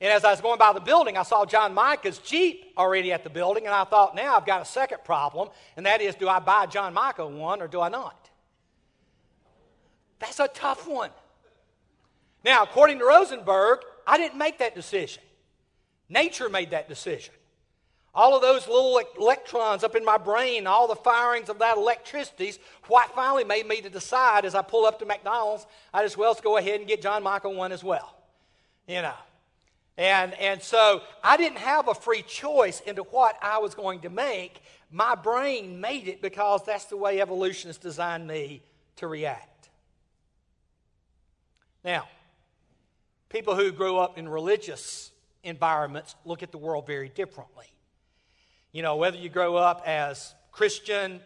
And 0.00 0.12
as 0.12 0.24
I 0.24 0.30
was 0.30 0.40
going 0.40 0.58
by 0.58 0.72
the 0.72 0.80
building, 0.80 1.16
I 1.16 1.22
saw 1.22 1.46
John 1.46 1.72
Micah's 1.72 2.18
Jeep 2.18 2.72
already 2.76 3.12
at 3.12 3.24
the 3.24 3.30
building, 3.30 3.64
and 3.64 3.74
I 3.74 3.84
thought, 3.84 4.14
now 4.14 4.36
I've 4.36 4.44
got 4.44 4.60
a 4.60 4.64
second 4.66 4.98
problem, 5.04 5.48
and 5.76 5.86
that 5.86 6.02
is 6.02 6.14
do 6.14 6.28
I 6.28 6.38
buy 6.38 6.66
John 6.66 6.92
Micah 6.92 7.26
one 7.26 7.62
or 7.62 7.68
do 7.68 7.80
I 7.80 7.88
not? 7.88 8.30
That's 10.18 10.38
a 10.38 10.48
tough 10.48 10.86
one. 10.86 11.10
Now, 12.44 12.62
according 12.62 12.98
to 12.98 13.06
Rosenberg, 13.06 13.80
I 14.06 14.18
didn't 14.18 14.38
make 14.38 14.58
that 14.58 14.74
decision. 14.74 15.22
Nature 16.08 16.48
made 16.48 16.70
that 16.70 16.88
decision. 16.88 17.34
All 18.14 18.34
of 18.34 18.40
those 18.40 18.66
little 18.66 18.98
electrons 19.18 19.84
up 19.84 19.94
in 19.94 20.04
my 20.04 20.16
brain, 20.16 20.66
all 20.66 20.88
the 20.88 20.96
firings 20.96 21.48
of 21.50 21.58
that 21.58 21.76
electricity, 21.76 22.54
what 22.86 23.14
finally 23.14 23.44
made 23.44 23.66
me 23.66 23.82
to 23.82 23.90
decide 23.90 24.44
as 24.44 24.54
I 24.54 24.62
pull 24.62 24.86
up 24.86 24.98
to 25.00 25.04
McDonald's, 25.06 25.66
I 25.92 26.02
just 26.02 26.16
well 26.16 26.34
go 26.42 26.56
ahead 26.56 26.80
and 26.80 26.88
get 26.88 27.02
John 27.02 27.22
Michael 27.22 27.54
one 27.54 27.72
as 27.72 27.84
well. 27.84 28.16
You 28.86 29.02
know. 29.02 29.14
And, 29.98 30.34
and 30.34 30.62
so 30.62 31.02
I 31.24 31.36
didn't 31.36 31.58
have 31.58 31.88
a 31.88 31.94
free 31.94 32.22
choice 32.22 32.80
into 32.80 33.02
what 33.02 33.36
I 33.42 33.58
was 33.58 33.74
going 33.74 34.00
to 34.00 34.10
make. 34.10 34.60
My 34.90 35.14
brain 35.14 35.80
made 35.80 36.06
it 36.08 36.20
because 36.20 36.62
that's 36.64 36.84
the 36.84 36.96
way 36.96 37.20
evolution 37.20 37.68
has 37.68 37.78
designed 37.78 38.26
me 38.26 38.62
to 38.96 39.06
react. 39.06 39.70
Now, 41.82 42.08
People 43.28 43.56
who 43.56 43.72
grow 43.72 43.98
up 43.98 44.18
in 44.18 44.28
religious 44.28 45.10
environments 45.42 46.14
look 46.24 46.42
at 46.42 46.52
the 46.52 46.58
world 46.58 46.86
very 46.86 47.08
differently. 47.08 47.66
You 48.72 48.82
know, 48.82 48.96
whether 48.96 49.16
you 49.16 49.28
grow 49.28 49.56
up 49.56 49.82
as 49.84 50.34
Christian, 50.52 51.20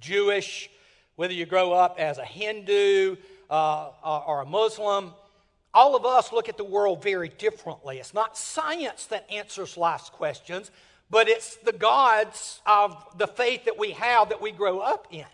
Jewish, 0.00 0.68
whether 1.16 1.32
you 1.32 1.46
grow 1.46 1.72
up 1.72 1.96
as 1.98 2.18
a 2.18 2.24
Hindu 2.24 3.16
uh, 3.48 3.90
or 4.26 4.42
a 4.42 4.46
Muslim, 4.46 5.12
all 5.74 5.94
of 5.94 6.04
us 6.04 6.32
look 6.32 6.48
at 6.48 6.56
the 6.56 6.64
world 6.64 7.02
very 7.02 7.28
differently. 7.28 7.98
It's 7.98 8.14
not 8.14 8.38
science 8.38 9.06
that 9.06 9.30
answers 9.30 9.76
life's 9.76 10.08
questions, 10.08 10.70
but 11.10 11.28
it's 11.28 11.56
the 11.56 11.72
gods 11.72 12.60
of 12.66 12.96
the 13.16 13.26
faith 13.26 13.64
that 13.66 13.78
we 13.78 13.92
have 13.92 14.30
that 14.30 14.40
we 14.40 14.50
grow 14.50 14.80
up 14.80 15.06
in. 15.10 15.26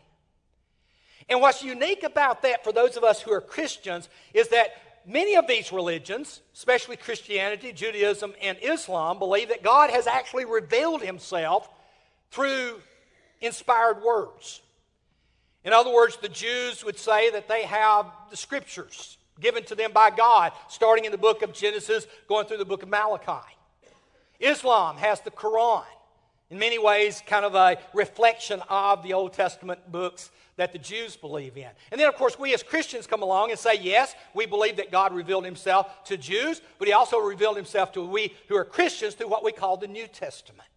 And 1.28 1.40
what's 1.40 1.62
unique 1.62 2.02
about 2.02 2.42
that 2.42 2.64
for 2.64 2.72
those 2.72 2.96
of 2.96 3.04
us 3.04 3.20
who 3.20 3.32
are 3.32 3.40
Christians 3.40 4.08
is 4.34 4.48
that 4.48 4.74
many 5.06 5.36
of 5.36 5.46
these 5.46 5.72
religions, 5.72 6.40
especially 6.54 6.96
Christianity, 6.96 7.72
Judaism, 7.72 8.34
and 8.42 8.58
Islam, 8.60 9.18
believe 9.18 9.48
that 9.48 9.62
God 9.62 9.90
has 9.90 10.06
actually 10.06 10.44
revealed 10.44 11.02
himself 11.02 11.68
through 12.30 12.80
inspired 13.40 14.02
words. 14.02 14.60
In 15.64 15.72
other 15.72 15.92
words, 15.92 16.18
the 16.18 16.28
Jews 16.28 16.84
would 16.84 16.98
say 16.98 17.30
that 17.30 17.48
they 17.48 17.62
have 17.62 18.06
the 18.30 18.36
scriptures 18.36 19.16
given 19.40 19.64
to 19.64 19.74
them 19.74 19.92
by 19.92 20.10
God, 20.10 20.52
starting 20.68 21.04
in 21.04 21.12
the 21.12 21.18
book 21.18 21.42
of 21.42 21.52
Genesis, 21.52 22.06
going 22.28 22.46
through 22.46 22.58
the 22.58 22.64
book 22.64 22.82
of 22.82 22.88
Malachi. 22.88 23.54
Islam 24.40 24.96
has 24.96 25.20
the 25.20 25.30
Quran, 25.30 25.84
in 26.50 26.58
many 26.58 26.78
ways, 26.78 27.22
kind 27.26 27.44
of 27.44 27.54
a 27.54 27.78
reflection 27.94 28.60
of 28.68 29.02
the 29.02 29.12
Old 29.12 29.32
Testament 29.32 29.90
books 29.90 30.30
that 30.56 30.72
the 30.72 30.78
Jews 30.78 31.16
believe 31.16 31.56
in. 31.56 31.68
And 31.90 32.00
then, 32.00 32.08
of 32.08 32.14
course, 32.14 32.38
we 32.38 32.54
as 32.54 32.62
Christians 32.62 33.06
come 33.06 33.22
along 33.22 33.50
and 33.50 33.58
say, 33.58 33.74
yes, 33.80 34.14
we 34.34 34.46
believe 34.46 34.76
that 34.76 34.92
God 34.92 35.12
revealed 35.12 35.44
himself 35.44 36.04
to 36.04 36.16
Jews, 36.16 36.60
but 36.78 36.86
he 36.86 36.94
also 36.94 37.18
revealed 37.18 37.56
himself 37.56 37.92
to 37.92 38.02
we 38.04 38.34
who 38.48 38.56
are 38.56 38.64
Christians 38.64 39.14
through 39.14 39.28
what 39.28 39.44
we 39.44 39.50
call 39.50 39.76
the 39.76 39.88
New 39.88 40.06
Testament. 40.06 40.68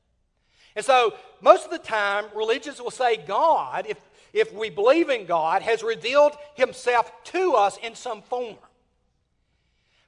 And 0.76 0.86
so, 0.86 1.14
most 1.42 1.66
of 1.66 1.72
the 1.72 1.80
time, 1.80 2.26
religions 2.36 2.82
will 2.82 2.92
say 2.92 3.18
God, 3.18 3.86
if, 3.88 4.00
if 4.40 4.54
we 4.54 4.70
believe 4.70 5.10
in 5.10 5.26
God, 5.26 5.62
has 5.62 5.84
revealed 5.84 6.34
himself 6.56 7.12
to 7.26 7.54
us 7.54 7.78
in 7.78 7.96
some 7.96 8.22
form. 8.22 8.58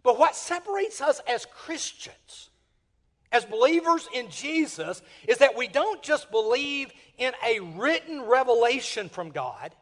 But 0.03 0.17
what 0.17 0.35
separates 0.35 1.01
us 1.01 1.21
as 1.27 1.45
Christians, 1.45 2.49
as 3.31 3.45
believers 3.45 4.07
in 4.13 4.29
Jesus, 4.29 5.01
is 5.27 5.39
that 5.39 5.57
we 5.57 5.67
don't 5.67 6.01
just 6.01 6.31
believe 6.31 6.91
in 7.17 7.33
a 7.45 7.59
written 7.59 8.21
revelation 8.21 9.09
from 9.09 9.31
God. 9.31 9.75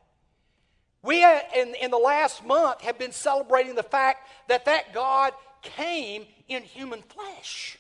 We, 1.04 1.24
in, 1.24 1.75
in 1.75 1.92
the 1.92 1.98
last 1.98 2.44
month, 2.44 2.82
have 2.82 2.98
been 2.98 3.12
celebrating 3.12 3.75
the 3.75 3.84
fact 3.84 4.27
that 4.50 4.66
that 4.66 4.94
God 4.94 5.34
came 5.62 6.25
in 6.48 6.63
human 6.63 7.01
flesh. 7.04 7.77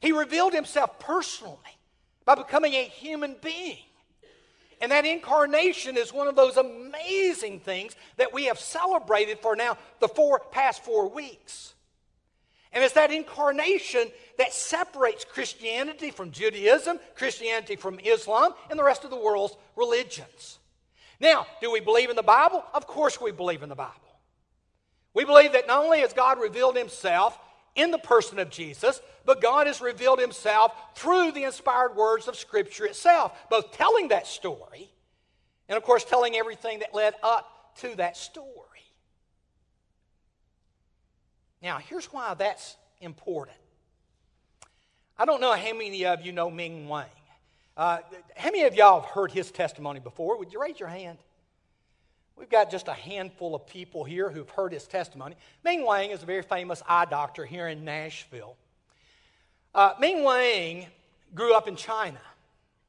He 0.00 0.12
revealed 0.12 0.52
himself 0.52 0.98
personally 0.98 1.56
by 2.24 2.34
becoming 2.34 2.74
a 2.74 2.84
human 2.84 3.36
being. 3.42 3.78
And 4.80 4.92
that 4.92 5.06
incarnation 5.06 5.96
is 5.96 6.12
one 6.12 6.28
of 6.28 6.36
those 6.36 6.56
amazing 6.56 7.60
things 7.60 7.96
that 8.16 8.32
we 8.32 8.44
have 8.44 8.58
celebrated 8.58 9.38
for 9.38 9.56
now 9.56 9.78
the 10.00 10.08
four 10.08 10.40
past 10.50 10.84
four 10.84 11.08
weeks. 11.08 11.74
And 12.72 12.84
it's 12.84 12.94
that 12.94 13.10
incarnation 13.10 14.08
that 14.36 14.52
separates 14.52 15.24
Christianity 15.24 16.10
from 16.10 16.30
Judaism, 16.30 17.00
Christianity 17.14 17.76
from 17.76 17.98
Islam, 18.00 18.52
and 18.68 18.78
the 18.78 18.84
rest 18.84 19.04
of 19.04 19.10
the 19.10 19.16
world's 19.16 19.56
religions. 19.76 20.58
Now, 21.18 21.46
do 21.62 21.72
we 21.72 21.80
believe 21.80 22.10
in 22.10 22.16
the 22.16 22.22
Bible? 22.22 22.62
Of 22.74 22.86
course 22.86 23.18
we 23.18 23.32
believe 23.32 23.62
in 23.62 23.70
the 23.70 23.74
Bible. 23.74 23.94
We 25.14 25.24
believe 25.24 25.52
that 25.52 25.66
not 25.66 25.82
only 25.82 26.00
has 26.00 26.12
God 26.12 26.38
revealed 26.38 26.76
himself 26.76 27.38
in 27.76 27.90
the 27.90 27.98
person 27.98 28.38
of 28.38 28.50
Jesus, 28.50 29.00
but 29.24 29.40
God 29.40 29.66
has 29.66 29.80
revealed 29.80 30.18
himself 30.18 30.72
through 30.94 31.32
the 31.32 31.44
inspired 31.44 31.94
words 31.94 32.26
of 32.26 32.36
Scripture 32.36 32.86
itself, 32.86 33.32
both 33.48 33.72
telling 33.72 34.08
that 34.08 34.26
story 34.26 34.90
and, 35.68 35.76
of 35.76 35.82
course, 35.82 36.04
telling 36.04 36.36
everything 36.36 36.80
that 36.80 36.94
led 36.94 37.14
up 37.22 37.76
to 37.78 37.94
that 37.96 38.16
story. 38.16 38.46
Now, 41.62 41.78
here's 41.78 42.06
why 42.06 42.34
that's 42.34 42.76
important. 43.00 43.56
I 45.18 45.24
don't 45.24 45.40
know 45.40 45.52
how 45.52 45.72
many 45.72 46.04
of 46.04 46.24
you 46.24 46.32
know 46.32 46.50
Ming 46.50 46.88
Wang. 46.88 47.06
Uh, 47.76 47.98
how 48.36 48.50
many 48.50 48.64
of 48.64 48.74
y'all 48.74 49.00
have 49.00 49.10
heard 49.10 49.30
his 49.30 49.50
testimony 49.50 50.00
before? 50.00 50.38
Would 50.38 50.52
you 50.52 50.60
raise 50.60 50.80
your 50.80 50.88
hand? 50.88 51.18
We've 52.36 52.50
got 52.50 52.70
just 52.70 52.88
a 52.88 52.92
handful 52.92 53.54
of 53.54 53.66
people 53.66 54.04
here 54.04 54.30
who've 54.30 54.50
heard 54.50 54.72
his 54.72 54.86
testimony. 54.86 55.36
Ming 55.64 55.84
Wang 55.84 56.10
is 56.10 56.22
a 56.22 56.26
very 56.26 56.42
famous 56.42 56.82
eye 56.86 57.06
doctor 57.06 57.44
here 57.44 57.68
in 57.68 57.84
Nashville. 57.84 58.56
Uh, 59.74 59.94
Ming 59.98 60.22
Wang 60.22 60.86
grew 61.34 61.54
up 61.54 61.66
in 61.66 61.76
China 61.76 62.20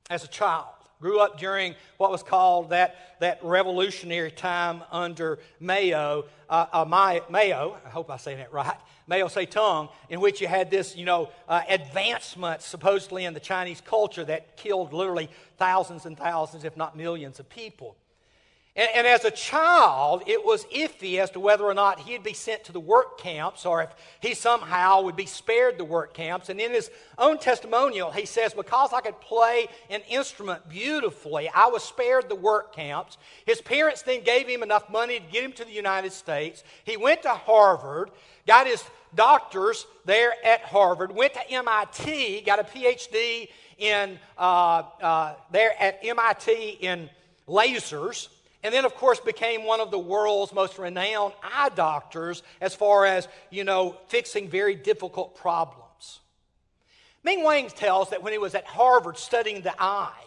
as 0.10 0.24
a 0.24 0.28
child 0.28 0.68
grew 1.00 1.20
up 1.20 1.40
during 1.40 1.76
what 1.98 2.12
was 2.12 2.24
called 2.24 2.72
that, 2.72 3.18
that 3.20 3.40
revolutionary 3.44 4.32
time 4.32 4.84
under 4.92 5.40
Mao, 5.60 6.24
uh, 6.50 6.66
uh, 6.72 6.86
Mao, 6.86 7.78
I 7.86 7.90
hope 7.90 8.10
I 8.10 8.18
say 8.18 8.36
that 8.36 8.52
right, 8.52 8.78
Mao 9.06 9.28
Zedong, 9.28 9.90
in 10.10 10.20
which 10.20 10.42
you 10.42 10.48
had 10.48 10.72
this, 10.72 10.96
you 10.96 11.06
know, 11.06 11.30
uh, 11.48 11.62
advancement 11.70 12.62
supposedly 12.62 13.26
in 13.26 13.34
the 13.34 13.40
Chinese 13.40 13.82
culture 13.82 14.26
that 14.26 14.58
killed 14.58 14.94
literally 14.94 15.30
thousands 15.58 16.06
and 16.06 16.18
thousands, 16.18 16.64
if 16.64 16.76
not 16.76 16.98
millions 16.98 17.40
of 17.40 17.48
people. 17.48 17.96
And, 18.78 18.90
and, 18.94 19.08
as 19.08 19.26
a 19.26 19.32
child, 19.32 20.22
it 20.28 20.46
was 20.46 20.66
iffy 20.66 21.18
as 21.18 21.32
to 21.32 21.40
whether 21.40 21.64
or 21.64 21.74
not 21.74 22.00
he'd 22.00 22.22
be 22.22 22.34
sent 22.34 22.64
to 22.66 22.72
the 22.72 22.80
work 22.80 23.18
camps 23.18 23.66
or 23.66 23.82
if 23.82 23.90
he 24.20 24.36
somehow 24.36 25.02
would 25.02 25.16
be 25.16 25.26
spared 25.26 25.80
the 25.80 25.84
work 25.84 26.14
camps. 26.14 26.50
And 26.50 26.62
in 26.62 26.72
his 26.72 26.92
own 27.18 27.40
testimonial, 27.40 28.12
he 28.12 28.28
says, 28.28 28.54
Because 28.54 28.94
I 28.94 29.02
could 29.02 29.20
play 29.20 29.68
an 29.90 30.02
instrument 30.08 30.70
beautifully, 30.70 31.50
I 31.50 31.66
was 31.68 31.84
spared 31.84 32.30
the 32.30 32.36
work 32.36 32.76
camps. 32.76 33.18
His 33.48 33.62
parents 33.62 34.04
then 34.04 34.24
gave 34.24 34.48
him 34.48 34.62
enough 34.62 34.92
money 34.92 35.20
to 35.20 35.26
get 35.26 35.44
him 35.44 35.54
to 35.54 35.66
the 35.66 35.72
United 35.72 36.14
States. 36.14 36.64
He 36.84 36.98
went 36.98 37.24
to 37.24 37.30
Harvard, 37.30 38.12
got 38.46 38.68
his 38.68 38.84
doctors 39.16 39.88
there 40.06 40.34
at 40.46 40.62
Harvard, 40.62 41.12
went 41.12 41.34
to 41.34 41.52
MIT, 41.52 42.42
got 42.42 42.60
a 42.60 42.64
PhD 42.64 43.50
in, 43.80 44.20
uh, 44.38 44.84
uh, 45.02 45.34
there 45.52 45.74
at 45.82 46.00
MIT 46.04 46.78
in 46.82 47.10
lasers 47.48 48.28
and 48.64 48.74
then, 48.74 48.86
of 48.86 48.96
course, 48.96 49.20
became 49.20 49.66
one 49.66 49.80
of 49.80 49.92
the 49.92 50.00
world's 50.00 50.54
most 50.54 50.80
renowned 50.80 51.34
eye 51.44 51.70
doctors 51.76 52.44
as 52.60 52.74
far 52.74 53.06
as, 53.06 53.28
you 53.50 53.64
know, 53.64 53.98
fixing 54.08 54.50
very 54.50 54.76
difficult 54.76 55.36
problems. 55.36 56.20
Ming 57.24 57.44
Wang 57.44 57.70
tells 57.70 58.10
that 58.10 58.24
when 58.24 58.34
he 58.34 58.40
was 58.40 58.56
at 58.56 58.66
Harvard 58.66 59.18
studying 59.18 59.62
the 59.62 59.74
eye, 59.78 60.24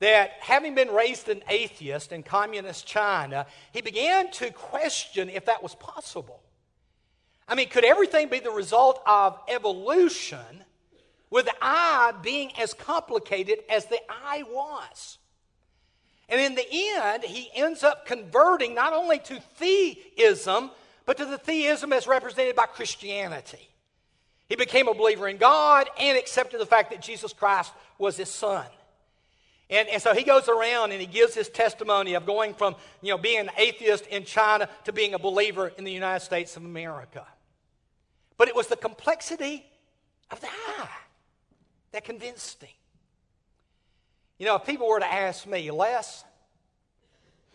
that 0.00 0.32
having 0.40 0.74
been 0.74 0.88
raised 0.88 1.28
an 1.28 1.42
atheist 1.48 2.10
in 2.10 2.22
communist 2.22 2.86
China, 2.86 3.46
he 3.72 3.80
began 3.82 4.30
to 4.32 4.50
question 4.50 5.28
if 5.30 5.44
that 5.44 5.62
was 5.62 5.74
possible. 5.74 6.40
I 7.46 7.54
mean, 7.54 7.68
could 7.68 7.84
everything 7.84 8.28
be 8.28 8.40
the 8.40 8.50
result 8.50 9.02
of 9.06 9.38
evolution 9.48 10.64
with 11.30 11.46
the 11.46 11.54
eye 11.60 12.12
being 12.22 12.50
as 12.58 12.74
complicated 12.74 13.58
as 13.68 13.86
the 13.86 14.00
eye 14.08 14.42
was? 14.48 15.18
And 16.30 16.40
in 16.40 16.54
the 16.54 16.66
end, 16.70 17.24
he 17.24 17.50
ends 17.54 17.82
up 17.82 18.06
converting 18.06 18.74
not 18.74 18.92
only 18.92 19.18
to 19.18 19.40
theism, 19.56 20.70
but 21.04 21.16
to 21.16 21.24
the 21.24 21.38
theism 21.38 21.92
as 21.92 22.06
represented 22.06 22.54
by 22.54 22.66
Christianity. 22.66 23.68
He 24.48 24.56
became 24.56 24.88
a 24.88 24.94
believer 24.94 25.28
in 25.28 25.38
God 25.38 25.88
and 25.98 26.16
accepted 26.16 26.60
the 26.60 26.66
fact 26.66 26.90
that 26.90 27.02
Jesus 27.02 27.32
Christ 27.32 27.72
was 27.98 28.16
his 28.16 28.28
son. 28.28 28.66
And, 29.68 29.88
and 29.88 30.02
so 30.02 30.14
he 30.14 30.24
goes 30.24 30.48
around 30.48 30.92
and 30.92 31.00
he 31.00 31.06
gives 31.06 31.34
his 31.34 31.48
testimony 31.48 32.14
of 32.14 32.26
going 32.26 32.54
from 32.54 32.74
you 33.02 33.10
know, 33.10 33.18
being 33.18 33.38
an 33.38 33.50
atheist 33.56 34.06
in 34.06 34.24
China 34.24 34.68
to 34.84 34.92
being 34.92 35.14
a 35.14 35.18
believer 35.18 35.72
in 35.78 35.84
the 35.84 35.92
United 35.92 36.24
States 36.24 36.56
of 36.56 36.64
America. 36.64 37.24
But 38.36 38.48
it 38.48 38.56
was 38.56 38.68
the 38.68 38.76
complexity 38.76 39.64
of 40.30 40.40
the 40.40 40.48
eye 40.48 40.88
that 41.92 42.04
convinced 42.04 42.62
him. 42.62 42.70
You 44.40 44.46
know, 44.46 44.56
if 44.56 44.64
people 44.64 44.88
were 44.88 44.98
to 44.98 45.12
ask 45.12 45.46
me, 45.46 45.70
Les, 45.70 46.24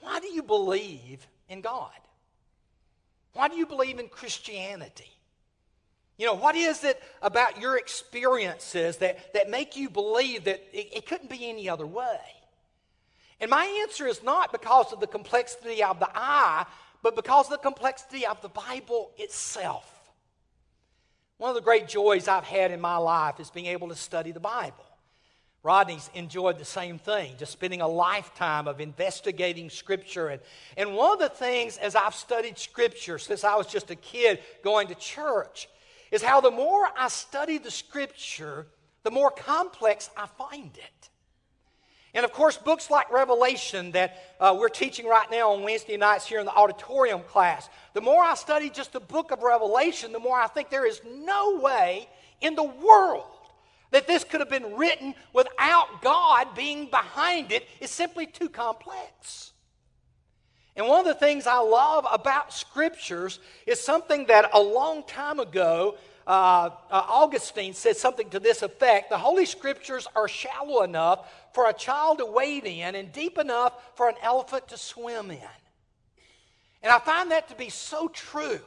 why 0.02 0.20
do 0.20 0.28
you 0.28 0.44
believe 0.44 1.26
in 1.50 1.62
God? 1.62 1.90
Why 3.34 3.48
do 3.48 3.56
you 3.56 3.66
believe 3.66 3.98
in 3.98 4.08
Christianity? 4.08 5.10
You 6.20 6.28
know, 6.28 6.36
what 6.36 6.56
is 6.56 6.84
it 6.84 7.02
about 7.24 7.60
your 7.60 7.76
experiences 7.76 8.98
that, 8.98 9.34
that 9.34 9.50
make 9.50 9.76
you 9.76 9.90
believe 9.90 10.44
that 10.44 10.64
it, 10.72 10.98
it 10.98 11.06
couldn't 11.08 11.28
be 11.28 11.50
any 11.50 11.68
other 11.68 11.88
way? 11.88 12.20
And 13.42 13.50
my 13.50 13.66
answer 13.82 14.06
is 14.06 14.22
not 14.22 14.52
because 14.52 14.94
of 14.94 15.00
the 15.00 15.08
complexity 15.08 15.84
of 15.84 16.00
the 16.00 16.10
eye, 16.14 16.68
but 17.02 17.16
because 17.16 17.48
of 17.48 17.54
the 17.54 17.58
complexity 17.58 18.28
of 18.28 18.40
the 18.44 18.50
Bible 18.50 19.10
itself. 19.18 19.92
One 21.40 21.50
of 21.50 21.56
the 21.56 21.62
great 21.62 21.88
joys 21.88 22.28
I've 22.28 22.44
had 22.44 22.70
in 22.70 22.80
my 22.80 22.98
life 22.98 23.40
is 23.40 23.50
being 23.50 23.66
able 23.66 23.90
to 23.90 23.96
study 23.96 24.32
the 24.32 24.40
Bible. 24.40 24.86
Rodney's 25.66 26.12
enjoyed 26.14 26.60
the 26.60 26.66
same 26.66 27.00
thing, 27.00 27.34
just 27.40 27.52
spending 27.52 27.82
a 27.82 27.88
lifetime 27.88 28.68
of 28.68 28.80
investigating 28.80 29.72
Scripture. 29.72 30.28
And, 30.28 30.40
and 30.78 30.94
one 30.94 31.14
of 31.14 31.18
the 31.20 31.28
things 31.28 31.78
as 31.78 31.96
I've 31.96 32.14
studied 32.14 32.60
Scripture 32.60 33.18
since 33.18 33.44
I 33.44 33.56
was 33.56 33.66
just 33.66 33.90
a 33.90 33.96
kid 33.96 34.42
going 34.64 34.90
to 34.90 34.96
church 34.96 35.68
is 36.12 36.22
how 36.22 36.40
the 36.40 36.52
more 36.52 36.88
I 36.96 37.08
study 37.08 37.58
the 37.58 37.72
Scripture, 37.72 38.68
the 39.02 39.10
more 39.10 39.32
complex 39.32 40.12
I 40.16 40.28
find 40.28 40.70
it. 40.78 41.10
And 42.14 42.24
of 42.24 42.32
course, 42.32 42.58
books 42.58 42.92
like 42.92 43.12
Revelation 43.12 43.92
that 43.94 44.36
uh, 44.40 44.56
we're 44.56 44.70
teaching 44.70 45.08
right 45.08 45.32
now 45.32 45.54
on 45.54 45.64
Wednesday 45.64 45.98
nights 45.98 46.28
here 46.28 46.40
in 46.40 46.46
the 46.46 46.54
auditorium 46.54 47.22
class, 47.24 47.70
the 47.96 48.02
more 48.02 48.24
I 48.24 48.36
study 48.36 48.70
just 48.70 48.94
the 48.94 49.00
book 49.00 49.32
of 49.32 49.42
Revelation, 49.42 50.12
the 50.12 50.20
more 50.20 50.40
I 50.40 50.46
think 50.46 50.70
there 50.70 50.86
is 50.86 51.02
no 51.04 51.60
way 51.60 52.08
in 52.40 52.54
the 52.54 52.64
world 52.64 53.35
that 53.92 54.08
this 54.08 54.24
could 54.24 54.40
have 54.40 54.50
been 54.50 54.76
written 54.76 55.14
without 55.34 56.02
God 56.02 56.56
being 56.56 56.90
behind. 56.90 57.52
It's 57.80 57.92
simply 57.92 58.26
too 58.26 58.50
complex. 58.50 59.54
And 60.76 60.88
one 60.88 61.00
of 61.00 61.06
the 61.06 61.14
things 61.14 61.48
I 61.48 61.60
love 61.60 62.06
about 62.12 62.52
scriptures 62.52 63.40
is 63.66 63.80
something 63.80 64.26
that 64.26 64.50
a 64.54 64.60
long 64.60 65.04
time 65.04 65.40
ago, 65.40 65.96
uh, 66.28 66.70
uh, 66.92 67.06
Augustine 67.08 67.74
said 67.74 67.96
something 67.96 68.30
to 68.32 68.40
this 68.40 68.62
effect 68.62 69.10
The 69.10 69.18
Holy 69.18 69.46
Scriptures 69.46 70.08
are 70.16 70.28
shallow 70.28 70.82
enough 70.82 71.32
for 71.54 71.70
a 71.70 71.74
child 71.74 72.18
to 72.18 72.26
wade 72.26 72.66
in 72.66 72.96
and 72.96 73.12
deep 73.12 73.38
enough 73.38 73.74
for 73.96 74.10
an 74.10 74.16
elephant 74.22 74.68
to 74.70 74.78
swim 74.78 75.32
in. 75.32 75.40
And 76.84 76.92
I 76.92 77.00
find 77.00 77.32
that 77.32 77.48
to 77.50 77.56
be 77.56 77.70
so 77.70 78.10
true. 78.10 78.60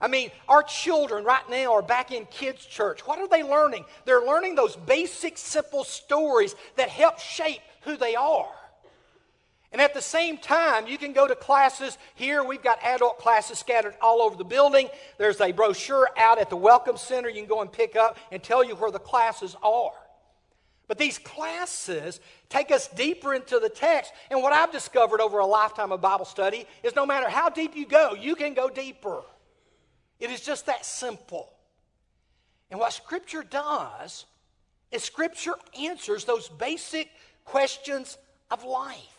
I 0.00 0.08
mean, 0.08 0.30
our 0.48 0.62
children 0.62 1.24
right 1.24 1.48
now 1.50 1.74
are 1.74 1.82
back 1.82 2.10
in 2.10 2.24
kids' 2.26 2.64
church. 2.64 3.06
What 3.06 3.18
are 3.18 3.28
they 3.28 3.42
learning? 3.42 3.84
They're 4.06 4.24
learning 4.24 4.54
those 4.54 4.74
basic, 4.74 5.36
simple 5.36 5.84
stories 5.84 6.54
that 6.76 6.88
help 6.88 7.18
shape 7.18 7.60
who 7.82 7.96
they 7.96 8.14
are. 8.14 8.48
And 9.72 9.80
at 9.80 9.94
the 9.94 10.02
same 10.02 10.36
time, 10.36 10.88
you 10.88 10.98
can 10.98 11.12
go 11.12 11.28
to 11.28 11.36
classes 11.36 11.96
here. 12.16 12.42
We've 12.42 12.62
got 12.62 12.82
adult 12.82 13.18
classes 13.18 13.58
scattered 13.58 13.94
all 14.00 14.20
over 14.20 14.36
the 14.36 14.44
building. 14.44 14.88
There's 15.16 15.40
a 15.40 15.52
brochure 15.52 16.08
out 16.16 16.40
at 16.40 16.50
the 16.50 16.56
Welcome 16.56 16.96
Center 16.96 17.28
you 17.28 17.42
can 17.42 17.48
go 17.48 17.60
and 17.60 17.70
pick 17.70 17.94
up 17.94 18.16
and 18.32 18.42
tell 18.42 18.64
you 18.64 18.74
where 18.74 18.90
the 18.90 18.98
classes 18.98 19.54
are. 19.62 19.92
But 20.88 20.98
these 20.98 21.18
classes 21.18 22.18
take 22.48 22.72
us 22.72 22.88
deeper 22.88 23.32
into 23.32 23.60
the 23.60 23.68
text. 23.68 24.12
And 24.28 24.42
what 24.42 24.52
I've 24.52 24.72
discovered 24.72 25.20
over 25.20 25.38
a 25.38 25.46
lifetime 25.46 25.92
of 25.92 26.00
Bible 26.00 26.24
study 26.24 26.66
is 26.82 26.96
no 26.96 27.06
matter 27.06 27.28
how 27.28 27.48
deep 27.48 27.76
you 27.76 27.86
go, 27.86 28.14
you 28.14 28.34
can 28.34 28.54
go 28.54 28.68
deeper. 28.68 29.22
It 30.20 30.30
is 30.30 30.40
just 30.42 30.66
that 30.66 30.84
simple. 30.84 31.50
And 32.70 32.78
what 32.78 32.92
Scripture 32.92 33.42
does 33.42 34.26
is 34.92 35.02
Scripture 35.02 35.54
answers 35.78 36.24
those 36.24 36.48
basic 36.48 37.10
questions 37.44 38.18
of 38.50 38.64
life. 38.64 39.16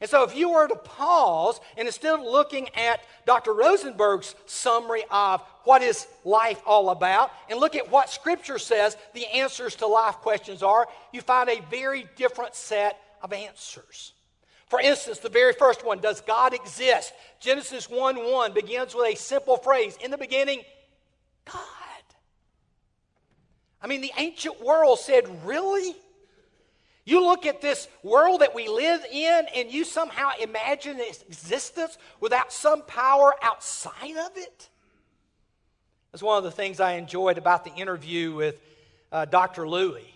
And 0.00 0.08
so, 0.08 0.22
if 0.22 0.36
you 0.36 0.50
were 0.50 0.68
to 0.68 0.76
pause 0.76 1.60
and 1.76 1.88
instead 1.88 2.14
of 2.14 2.24
looking 2.24 2.68
at 2.76 3.00
Dr. 3.26 3.52
Rosenberg's 3.52 4.36
summary 4.46 5.02
of 5.10 5.42
what 5.64 5.82
is 5.82 6.06
life 6.24 6.62
all 6.64 6.90
about 6.90 7.32
and 7.50 7.58
look 7.58 7.74
at 7.74 7.90
what 7.90 8.08
Scripture 8.08 8.58
says 8.58 8.96
the 9.12 9.26
answers 9.26 9.74
to 9.76 9.88
life 9.88 10.16
questions 10.16 10.62
are, 10.62 10.86
you 11.12 11.20
find 11.20 11.50
a 11.50 11.60
very 11.68 12.06
different 12.14 12.54
set 12.54 13.00
of 13.22 13.32
answers. 13.32 14.12
For 14.68 14.80
instance, 14.80 15.18
the 15.18 15.30
very 15.30 15.54
first 15.54 15.84
one, 15.84 16.00
does 16.00 16.20
God 16.20 16.52
exist? 16.52 17.12
Genesis 17.40 17.88
1 17.88 18.16
1 18.16 18.52
begins 18.52 18.94
with 18.94 19.14
a 19.14 19.16
simple 19.16 19.56
phrase 19.56 19.96
In 20.02 20.10
the 20.10 20.18
beginning, 20.18 20.62
God. 21.46 21.62
I 23.80 23.86
mean, 23.86 24.00
the 24.00 24.12
ancient 24.18 24.62
world 24.62 24.98
said, 24.98 25.24
Really? 25.46 25.96
You 27.04 27.24
look 27.24 27.46
at 27.46 27.62
this 27.62 27.88
world 28.02 28.42
that 28.42 28.54
we 28.54 28.68
live 28.68 29.00
in 29.10 29.46
and 29.56 29.72
you 29.72 29.84
somehow 29.84 30.32
imagine 30.38 30.98
its 30.98 31.22
existence 31.22 31.96
without 32.20 32.52
some 32.52 32.82
power 32.82 33.32
outside 33.40 34.18
of 34.18 34.36
it. 34.36 34.68
That's 36.12 36.22
one 36.22 36.36
of 36.36 36.44
the 36.44 36.50
things 36.50 36.80
I 36.80 36.92
enjoyed 36.92 37.38
about 37.38 37.64
the 37.64 37.72
interview 37.72 38.34
with 38.34 38.60
uh, 39.10 39.24
Dr. 39.24 39.66
Louis. 39.66 40.06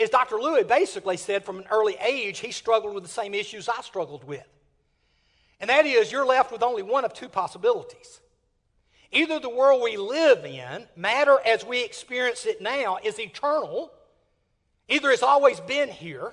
As 0.00 0.10
Dr. 0.10 0.40
Lewis 0.40 0.64
basically 0.66 1.16
said 1.16 1.44
from 1.44 1.58
an 1.58 1.66
early 1.70 1.96
age, 1.96 2.38
he 2.38 2.52
struggled 2.52 2.94
with 2.94 3.02
the 3.02 3.08
same 3.08 3.34
issues 3.34 3.68
I 3.68 3.80
struggled 3.82 4.24
with. 4.24 4.46
And 5.60 5.70
that 5.70 5.86
is, 5.86 6.10
you're 6.10 6.26
left 6.26 6.52
with 6.52 6.62
only 6.62 6.82
one 6.82 7.04
of 7.04 7.12
two 7.12 7.28
possibilities. 7.28 8.20
Either 9.12 9.38
the 9.38 9.50
world 9.50 9.82
we 9.82 9.96
live 9.96 10.44
in, 10.44 10.86
matter 10.96 11.38
as 11.46 11.64
we 11.64 11.84
experience 11.84 12.46
it 12.46 12.60
now, 12.60 12.98
is 13.02 13.18
eternal 13.18 13.92
Either 14.88 15.10
it's 15.10 15.22
always 15.22 15.60
been 15.60 15.88
here, 15.88 16.32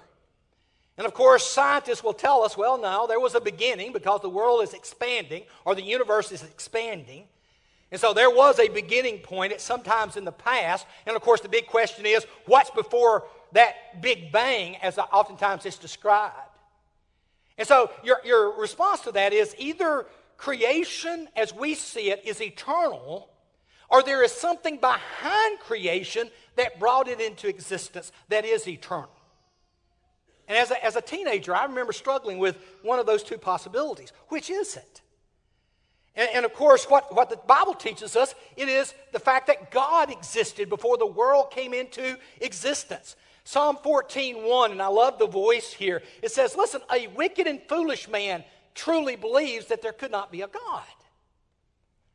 and 0.98 1.08
of 1.08 1.14
course, 1.14 1.46
scientists 1.46 2.04
will 2.04 2.14
tell 2.14 2.44
us, 2.44 2.58
well, 2.58 2.78
no, 2.80 3.08
there 3.08 3.20
was 3.20 3.34
a 3.34 3.42
beginning 3.42 3.94
because 3.94 4.22
the 4.22 4.30
world 4.30 4.62
is 4.62 4.74
expanding 4.74 5.44
or 5.64 5.74
the 5.74 5.82
universe 5.82 6.32
is 6.32 6.44
expanding. 6.44 7.24
And 7.92 8.00
so 8.00 8.14
there 8.14 8.30
was 8.30 8.60
a 8.60 8.70
beginning 8.70 9.20
point 9.20 9.54
at 9.54 9.62
sometimes 9.62 10.18
in 10.18 10.26
the 10.26 10.32
past. 10.32 10.86
And 11.06 11.16
of 11.16 11.22
course, 11.22 11.42
the 11.42 11.50
big 11.50 11.68
question 11.68 12.06
is 12.06 12.26
what's 12.46 12.70
before 12.70 13.26
that 13.54 14.02
big 14.02 14.32
bang, 14.32 14.78
as 14.78 14.98
oftentimes 14.98 15.66
it's 15.66 15.78
described? 15.78 16.36
And 17.58 17.68
so 17.68 17.92
your, 18.04 18.18
your 18.24 18.60
response 18.60 19.02
to 19.02 19.12
that 19.12 19.34
is 19.34 19.56
either 19.60 20.06
creation 20.38 21.28
as 21.36 21.54
we 21.54 21.76
see 21.76 22.10
it 22.10 22.26
is 22.26 22.42
eternal, 22.42 23.30
or 23.90 24.02
there 24.02 24.24
is 24.24 24.32
something 24.32 24.78
behind 24.78 25.60
creation 25.60 26.30
that 26.56 26.80
brought 26.80 27.08
it 27.08 27.22
into 27.22 27.48
existence 27.48 28.12
that 28.30 28.46
is 28.46 28.68
eternal. 28.68 29.12
And 30.48 30.58
as 30.58 30.72
a, 30.72 30.84
as 30.84 30.96
a 30.96 31.02
teenager, 31.02 31.56
I 31.56 31.66
remember 31.66 31.94
struggling 31.94 32.40
with 32.40 32.58
one 32.82 33.00
of 33.00 33.06
those 33.06 33.24
two 33.24 33.38
possibilities. 33.38 34.12
Which 34.30 34.50
is 34.50 34.76
it? 34.76 35.02
And, 36.16 36.30
and, 36.34 36.46
of 36.46 36.54
course, 36.54 36.86
what, 36.90 37.16
what 37.16 37.30
the 37.30 37.38
Bible 37.38 37.74
teaches 37.74 38.18
us, 38.18 38.36
it 38.58 38.68
is 38.68 38.94
the 39.14 39.20
fact 39.20 39.48
that 39.48 39.72
God 39.72 40.12
existed 40.12 40.68
before 40.68 40.98
the 40.98 41.06
world 41.06 41.52
came 41.52 41.74
into 41.74 42.18
existence. 42.42 43.16
Psalm 43.44 43.78
14, 43.84 44.44
1, 44.44 44.72
and 44.72 44.82
I 44.82 44.88
love 44.88 45.18
the 45.18 45.28
voice 45.28 45.74
here. 45.74 46.04
It 46.22 46.32
says, 46.32 46.56
Listen, 46.56 46.82
a 46.92 47.08
wicked 47.08 47.48
and 47.48 47.62
foolish 47.68 48.08
man 48.08 48.44
truly 48.76 49.16
believes 49.16 49.68
that 49.68 49.82
there 49.82 49.94
could 49.94 50.12
not 50.12 50.32
be 50.32 50.42
a 50.42 50.48
God. 50.48 50.84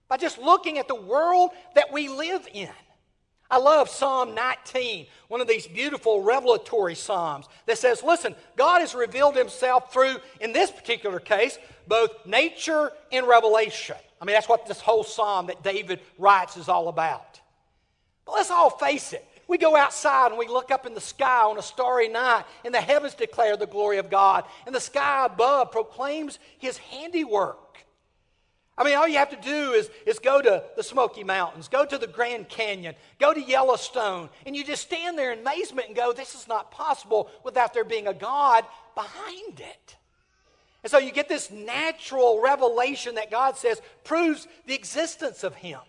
By 0.08 0.16
just 0.16 0.38
looking 0.38 0.78
at 0.78 0.88
the 0.88 0.94
world 0.94 1.50
that 1.74 1.92
we 1.92 2.08
live 2.08 2.46
in. 2.52 2.70
I 3.50 3.58
love 3.58 3.88
Psalm 3.88 4.34
19, 4.34 5.06
one 5.28 5.40
of 5.40 5.46
these 5.46 5.68
beautiful 5.68 6.22
revelatory 6.22 6.96
psalms 6.96 7.46
that 7.66 7.78
says, 7.78 8.02
listen, 8.02 8.34
God 8.56 8.80
has 8.80 8.94
revealed 8.94 9.36
himself 9.36 9.92
through, 9.92 10.16
in 10.40 10.52
this 10.52 10.70
particular 10.70 11.20
case, 11.20 11.56
both 11.86 12.10
nature 12.26 12.90
and 13.12 13.26
revelation. 13.26 13.96
I 14.20 14.24
mean, 14.24 14.34
that's 14.34 14.48
what 14.48 14.66
this 14.66 14.80
whole 14.80 15.04
psalm 15.04 15.46
that 15.46 15.62
David 15.62 16.00
writes 16.18 16.56
is 16.56 16.68
all 16.68 16.88
about. 16.88 17.40
But 18.24 18.32
let's 18.32 18.50
all 18.50 18.70
face 18.70 19.12
it. 19.12 19.24
We 19.48 19.58
go 19.58 19.76
outside 19.76 20.28
and 20.28 20.38
we 20.38 20.48
look 20.48 20.70
up 20.70 20.86
in 20.86 20.94
the 20.94 21.00
sky 21.00 21.42
on 21.42 21.58
a 21.58 21.62
starry 21.62 22.08
night, 22.08 22.44
and 22.64 22.74
the 22.74 22.80
heavens 22.80 23.14
declare 23.14 23.56
the 23.56 23.66
glory 23.66 23.98
of 23.98 24.10
God, 24.10 24.44
and 24.66 24.74
the 24.74 24.80
sky 24.80 25.26
above 25.26 25.70
proclaims 25.70 26.38
his 26.58 26.78
handiwork. 26.78 27.58
I 28.78 28.84
mean, 28.84 28.96
all 28.96 29.08
you 29.08 29.16
have 29.16 29.30
to 29.30 29.36
do 29.36 29.72
is, 29.72 29.88
is 30.04 30.18
go 30.18 30.42
to 30.42 30.62
the 30.76 30.82
Smoky 30.82 31.24
Mountains, 31.24 31.68
go 31.68 31.86
to 31.86 31.96
the 31.96 32.06
Grand 32.06 32.48
Canyon, 32.48 32.94
go 33.18 33.32
to 33.32 33.40
Yellowstone, 33.40 34.28
and 34.44 34.54
you 34.54 34.64
just 34.64 34.82
stand 34.82 35.16
there 35.18 35.32
in 35.32 35.38
amazement 35.38 35.86
and 35.86 35.96
go, 35.96 36.12
This 36.12 36.34
is 36.34 36.46
not 36.46 36.70
possible 36.70 37.30
without 37.42 37.72
there 37.72 37.84
being 37.84 38.06
a 38.06 38.12
God 38.12 38.64
behind 38.94 39.60
it. 39.60 39.96
And 40.82 40.90
so 40.90 40.98
you 40.98 41.10
get 41.10 41.28
this 41.28 41.50
natural 41.50 42.42
revelation 42.42 43.14
that 43.14 43.30
God 43.30 43.56
says 43.56 43.80
proves 44.04 44.46
the 44.66 44.74
existence 44.74 45.42
of 45.42 45.54
Him. 45.54 45.80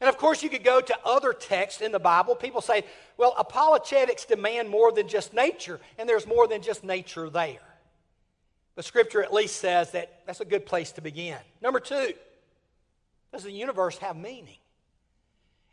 And 0.00 0.08
of 0.08 0.18
course, 0.18 0.42
you 0.42 0.50
could 0.50 0.64
go 0.64 0.80
to 0.80 0.98
other 1.04 1.32
texts 1.32 1.80
in 1.80 1.92
the 1.92 1.98
Bible. 1.98 2.34
People 2.34 2.60
say, 2.60 2.84
well, 3.16 3.34
apologetics 3.38 4.24
demand 4.24 4.68
more 4.68 4.92
than 4.92 5.08
just 5.08 5.32
nature, 5.32 5.80
and 5.98 6.08
there's 6.08 6.26
more 6.26 6.46
than 6.48 6.62
just 6.62 6.84
nature 6.84 7.30
there. 7.30 7.60
But 8.74 8.84
Scripture 8.84 9.22
at 9.22 9.32
least 9.32 9.56
says 9.56 9.92
that 9.92 10.22
that's 10.26 10.40
a 10.40 10.44
good 10.44 10.66
place 10.66 10.92
to 10.92 11.00
begin. 11.00 11.38
Number 11.62 11.80
two, 11.80 12.12
does 13.32 13.44
the 13.44 13.52
universe 13.52 13.98
have 13.98 14.16
meaning? 14.16 14.58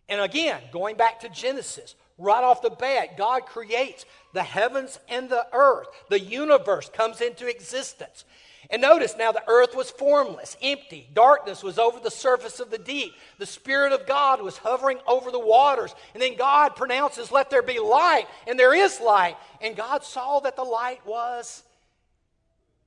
And 0.08 0.22
again, 0.22 0.62
going 0.72 0.98
back 0.98 1.22
to 1.22 1.30
Genesis, 1.30 1.96
right 2.18 2.44
off 2.44 2.62
the 2.62 2.70
bat, 2.70 3.18
God 3.18 3.46
creates 3.46 4.06
the 4.34 4.44
heavens 4.44 5.00
and 5.10 5.30
the 5.30 5.48
earth. 5.54 5.88
The 6.10 6.20
universe 6.20 6.90
comes 6.90 7.22
into 7.22 7.48
existence. 7.48 8.26
And 8.72 8.82
notice 8.82 9.16
now 9.18 9.34
the 9.34 9.44
earth 9.48 9.76
was 9.76 9.92
formless, 9.92 10.56
empty. 10.62 11.10
Darkness 11.14 11.62
was 11.62 11.78
over 11.78 12.00
the 12.00 12.10
surface 12.10 12.62
of 12.62 12.72
the 12.72 12.78
deep. 12.78 13.14
The 13.38 13.46
Spirit 13.46 13.92
of 13.92 14.08
God 14.08 14.42
was 14.42 14.58
hovering 14.58 15.00
over 15.06 15.30
the 15.30 15.40
waters. 15.40 15.94
And 16.14 16.24
then 16.24 16.38
God 16.38 16.78
pronounces, 16.78 17.34
Let 17.34 17.50
there 17.50 17.62
be 17.62 17.80
light. 17.80 18.28
And 18.48 18.58
there 18.58 18.74
is 18.74 19.02
light. 19.02 19.36
And 19.60 19.76
God 19.76 20.06
saw 20.06 20.40
that 20.40 20.56
the 20.56 20.64
light 20.64 21.06
was 21.06 21.64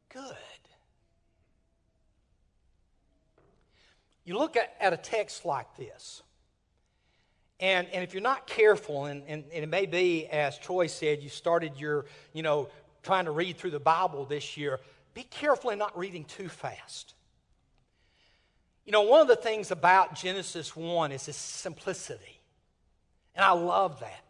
good. 0.09 0.35
You 4.25 4.38
look 4.38 4.57
at, 4.57 4.75
at 4.81 4.94
a 4.94 4.97
text 4.97 5.44
like 5.44 5.77
this, 5.77 6.23
and, 7.61 7.87
and 7.88 8.03
if 8.03 8.14
you're 8.14 8.23
not 8.23 8.47
careful, 8.47 9.05
and, 9.05 9.23
and, 9.29 9.44
and 9.53 9.64
it 9.64 9.68
may 9.68 9.87
be, 9.87 10.27
as 10.27 10.59
Troy 10.59 10.87
said, 10.87 11.23
you 11.23 11.29
started 11.29 11.79
your, 11.79 12.07
you 12.33 12.42
know, 12.42 12.68
trying 13.03 13.27
to 13.27 13.31
read 13.31 13.59
through 13.59 13.70
the 13.70 13.81
Bible 13.81 14.25
this 14.25 14.57
year, 14.57 14.81
be 15.14 15.22
careful 15.22 15.70
in 15.70 15.79
not 15.79 15.96
reading 15.96 16.24
too 16.24 16.48
fast. 16.48 17.14
You 18.85 18.92
know, 18.92 19.03
one 19.03 19.20
of 19.20 19.29
the 19.29 19.37
things 19.37 19.70
about 19.70 20.14
Genesis 20.14 20.77
1 20.77 21.12
is 21.12 21.27
its 21.29 21.38
simplicity. 21.38 22.40
And 23.35 23.44
I 23.44 23.53
love 23.53 24.00
that. 24.00 24.20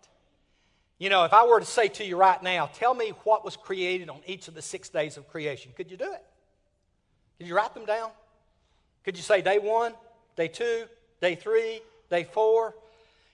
You 0.99 1.11
know, 1.11 1.25
if 1.25 1.33
I 1.33 1.45
were 1.45 1.59
to 1.59 1.67
say 1.67 1.89
to 1.89 2.05
you 2.05 2.17
right 2.17 2.41
now, 2.43 2.67
tell 2.67 2.95
me 2.95 3.13
what 3.25 3.45
was 3.45 3.57
created 3.57 4.09
on 4.09 4.21
each 4.27 4.47
of 4.47 4.55
the 4.55 4.63
six 4.63 4.89
days 4.89 5.17
of 5.17 5.29
creation, 5.29 5.73
could 5.77 5.91
you 5.91 5.97
do 5.97 6.13
it? 6.13 6.25
Could 7.39 7.49
you 7.49 7.57
write 7.57 7.75
them 7.75 7.85
down? 7.85 8.11
Could 9.05 9.17
you 9.17 9.23
say 9.23 9.43
day 9.43 9.59
one, 9.59 9.93
day 10.37 10.49
two, 10.49 10.85
day 11.21 11.35
three, 11.35 11.81
day 12.11 12.25
four? 12.25 12.75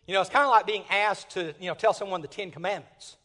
You 0.06 0.14
know, 0.14 0.20
it's 0.20 0.30
kind 0.30 0.44
of 0.44 0.50
like 0.50 0.66
being 0.66 0.84
asked 0.90 1.30
to, 1.30 1.54
you 1.60 1.68
know, 1.68 1.74
tell 1.74 1.92
someone 1.92 2.22
the 2.22 2.28
Ten 2.28 2.50
Commandments. 2.50 3.16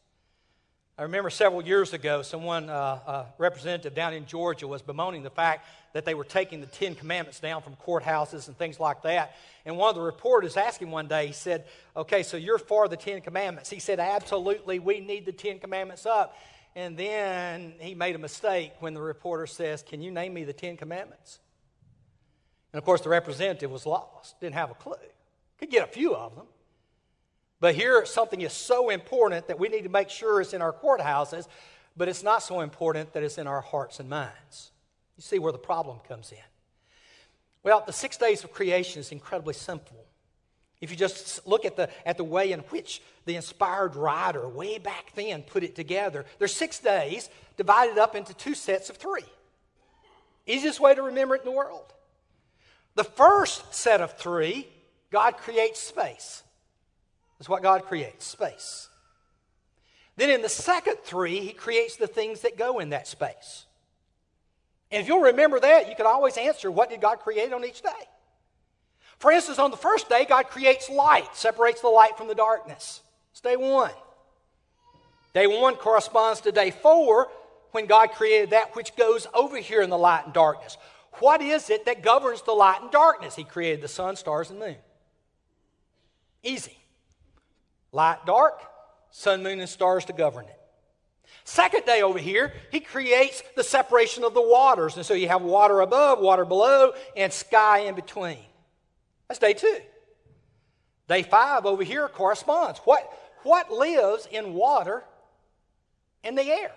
I 0.98 1.04
remember 1.04 1.30
several 1.30 1.62
years 1.62 1.92
ago, 1.92 2.22
someone, 2.22 2.70
uh, 2.70 3.00
a 3.06 3.26
representative 3.38 3.94
down 3.94 4.14
in 4.14 4.26
Georgia, 4.26 4.66
was 4.66 4.82
bemoaning 4.82 5.24
the 5.24 5.30
fact 5.30 5.68
that 5.92 6.06
they 6.06 6.14
were 6.14 6.24
taking 6.24 6.62
the 6.62 6.68
Ten 6.68 6.96
Commandments 6.96 7.42
down 7.42 7.62
from 7.62 7.76
courthouses 7.86 8.48
and 8.48 8.58
things 8.58 8.80
like 8.80 9.02
that. 9.02 9.36
And 9.66 9.76
one 9.76 9.90
of 9.90 9.96
the 9.96 10.02
reporters 10.02 10.56
asked 10.56 10.82
him 10.82 10.92
one 10.92 11.08
day, 11.08 11.28
he 11.28 11.34
said, 11.34 11.66
Okay, 11.98 12.24
so 12.24 12.38
you're 12.38 12.58
for 12.58 12.88
the 12.88 12.96
Ten 12.96 13.20
Commandments? 13.20 13.70
He 13.70 13.80
said, 13.80 14.00
Absolutely, 14.00 14.80
we 14.80 15.02
need 15.02 15.26
the 15.26 15.34
Ten 15.34 15.60
Commandments 15.60 16.06
up. 16.06 16.38
And 16.78 16.96
then 16.96 17.74
he 17.80 17.94
made 17.94 18.16
a 18.16 18.20
mistake 18.20 18.72
when 18.80 18.94
the 18.94 19.02
reporter 19.02 19.48
says, 19.48 19.84
Can 19.84 20.02
you 20.02 20.12
name 20.12 20.34
me 20.34 20.46
the 20.46 20.54
Ten 20.54 20.78
Commandments? 20.78 21.40
And 22.72 22.78
of 22.78 22.86
course, 22.86 23.02
the 23.02 23.10
representative 23.10 23.70
was 23.70 23.86
lost, 23.86 24.40
didn't 24.40 24.56
have 24.56 24.72
a 24.72 24.76
clue. 24.76 24.96
Could 25.60 25.72
get 25.72 25.84
a 25.84 25.92
few 25.92 26.16
of 26.16 26.36
them. 26.36 26.46
But 27.66 27.74
here, 27.74 28.06
something 28.06 28.42
is 28.42 28.54
so 28.54 28.92
important 28.92 29.48
that 29.48 29.58
we 29.58 29.70
need 29.70 29.86
to 29.86 29.90
make 29.90 30.12
sure 30.12 30.40
it's 30.40 30.54
in 30.54 30.62
our 30.62 30.72
courthouses, 30.72 31.48
but 31.98 32.08
it's 32.08 32.22
not 32.22 32.44
so 32.44 32.60
important 32.60 33.14
that 33.14 33.24
it's 33.24 33.40
in 33.40 33.48
our 33.48 33.62
hearts 33.62 34.00
and 34.00 34.08
minds. 34.08 34.70
You 35.18 35.24
see 35.24 35.40
where 35.40 35.52
the 35.52 35.58
problem 35.58 35.98
comes 36.08 36.32
in. 36.32 36.38
Well, 37.64 37.84
the 37.84 37.92
six 37.92 38.18
days 38.18 38.44
of 38.44 38.52
creation 38.52 39.00
is 39.00 39.12
incredibly 39.12 39.56
simple. 39.56 39.98
If 40.80 40.92
you 40.92 40.96
just 40.96 41.48
look 41.48 41.66
at 41.66 41.76
the, 41.76 41.90
at 42.06 42.18
the 42.18 42.24
way 42.24 42.52
in 42.52 42.60
which 42.70 43.02
the 43.26 43.36
inspired 43.36 43.96
writer 43.96 44.48
way 44.48 44.78
back 44.78 45.14
then 45.16 45.42
put 45.42 45.64
it 45.64 45.74
together, 45.74 46.24
there's 46.38 46.54
six 46.54 46.78
days 46.78 47.32
divided 47.58 47.98
up 47.98 48.16
into 48.16 48.36
two 48.36 48.54
sets 48.54 48.92
of 48.92 48.98
three. 48.98 49.26
Easiest 50.46 50.80
way 50.80 50.94
to 50.94 51.02
remember 51.02 51.34
it 51.34 51.42
in 51.42 51.46
the 51.46 51.58
world. 51.58 51.92
The 52.94 53.06
first 53.06 53.74
set 53.74 54.02
of 54.02 54.16
three, 54.20 54.68
God 55.10 55.38
creates 55.38 55.80
space. 55.80 56.44
That's 57.38 57.50
what 57.50 57.64
God 57.64 57.86
creates 57.86 58.26
space. 58.26 58.90
Then 60.16 60.30
in 60.30 60.42
the 60.42 60.50
second 60.50 60.98
three, 61.04 61.40
He 61.40 61.52
creates 61.52 61.98
the 61.98 62.08
things 62.08 62.42
that 62.42 62.58
go 62.58 62.80
in 62.80 62.90
that 62.90 63.08
space. 63.08 63.66
And 64.92 65.02
if 65.02 65.08
you'll 65.08 65.22
remember 65.22 65.60
that, 65.60 65.90
you 65.90 65.96
can 65.96 66.06
always 66.06 66.38
answer 66.38 66.72
what 66.72 66.90
did 66.90 67.02
God 67.02 67.20
create 67.20 67.52
on 67.52 67.66
each 67.66 67.82
day? 67.82 67.90
For 69.18 69.32
instance, 69.32 69.60
on 69.60 69.72
the 69.72 69.78
first 69.78 70.10
day, 70.10 70.26
God 70.26 70.48
creates 70.48 70.90
light, 70.90 71.36
separates 71.36 71.82
the 71.82 71.88
light 71.88 72.18
from 72.18 72.28
the 72.28 72.36
darkness. 72.36 73.02
It's 73.32 73.42
day 73.42 73.56
one. 73.56 73.92
Day 75.34 75.48
one 75.48 75.76
corresponds 75.76 76.42
to 76.42 76.52
day 76.52 76.72
four 76.72 77.30
when 77.72 77.88
God 77.88 78.12
created 78.12 78.52
that 78.52 78.76
which 78.76 78.96
goes 78.96 79.28
over 79.34 79.58
here 79.58 79.82
in 79.82 79.90
the 79.90 79.98
light 79.98 80.26
and 80.26 80.34
darkness. 80.34 80.78
What 81.20 81.42
is 81.42 81.70
it 81.70 81.86
that 81.86 82.02
governs 82.02 82.42
the 82.42 82.54
light 82.54 82.82
and 82.82 82.92
darkness? 82.92 83.36
He 83.36 83.44
created 83.44 83.82
the 83.82 83.88
sun, 83.88 84.16
stars, 84.16 84.50
and 84.50 84.60
moon. 84.60 84.76
Easy. 86.44 86.78
Light, 87.96 88.26
dark, 88.26 88.60
sun, 89.10 89.42
moon, 89.42 89.62
and 89.62 89.70
stars 89.70 90.04
to 90.06 90.14
govern 90.14 90.44
it. 90.44 90.60
Second 91.46 91.86
day 91.86 92.02
over 92.02 92.20
here, 92.20 92.52
he 92.70 92.82
creates 92.82 93.42
the 93.56 93.64
separation 93.64 94.26
of 94.26 94.34
the 94.34 94.42
waters. 94.42 94.98
And 94.98 95.06
so 95.06 95.14
you 95.14 95.30
have 95.30 95.42
water 95.42 95.80
above, 95.80 96.20
water 96.20 96.44
below, 96.44 96.92
and 97.16 97.32
sky 97.32 97.80
in 97.80 97.96
between. 97.96 98.44
That's 99.30 99.40
day 99.40 99.54
two. 99.54 99.78
Day 101.08 101.24
five 101.24 101.66
over 101.66 101.86
here 101.86 102.10
corresponds. 102.10 102.80
What, 102.80 103.10
what 103.44 103.72
lives 103.72 104.28
in 104.30 104.54
water 104.54 105.02
and 106.22 106.38
the 106.38 106.44
air? 106.44 106.74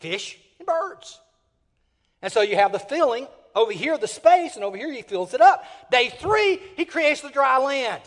Fish 0.00 0.36
and 0.58 0.66
birds. 0.66 1.20
And 2.22 2.32
so 2.32 2.40
you 2.40 2.56
have 2.56 2.72
the 2.72 2.80
filling 2.80 3.28
over 3.54 3.70
here, 3.70 3.96
the 3.96 4.08
space, 4.08 4.56
and 4.56 4.64
over 4.64 4.76
here 4.76 4.92
he 4.92 5.02
fills 5.02 5.32
it 5.32 5.40
up. 5.40 5.62
Day 5.92 6.08
three, 6.08 6.60
he 6.76 6.84
creates 6.84 7.20
the 7.20 7.30
dry 7.30 7.58
land 7.58 8.02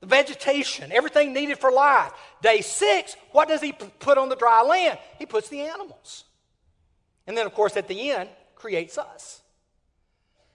the 0.00 0.06
vegetation, 0.06 0.92
everything 0.92 1.32
needed 1.32 1.58
for 1.58 1.70
life. 1.70 2.12
Day 2.42 2.62
six, 2.62 3.16
what 3.32 3.48
does 3.48 3.60
he 3.60 3.72
put 3.72 4.18
on 4.18 4.28
the 4.28 4.36
dry 4.36 4.62
land? 4.62 4.98
He 5.18 5.26
puts 5.26 5.48
the 5.48 5.60
animals. 5.60 6.24
And 7.26 7.36
then, 7.36 7.46
of 7.46 7.54
course, 7.54 7.76
at 7.76 7.86
the 7.86 8.10
end, 8.10 8.30
creates 8.54 8.98
us. 8.98 9.42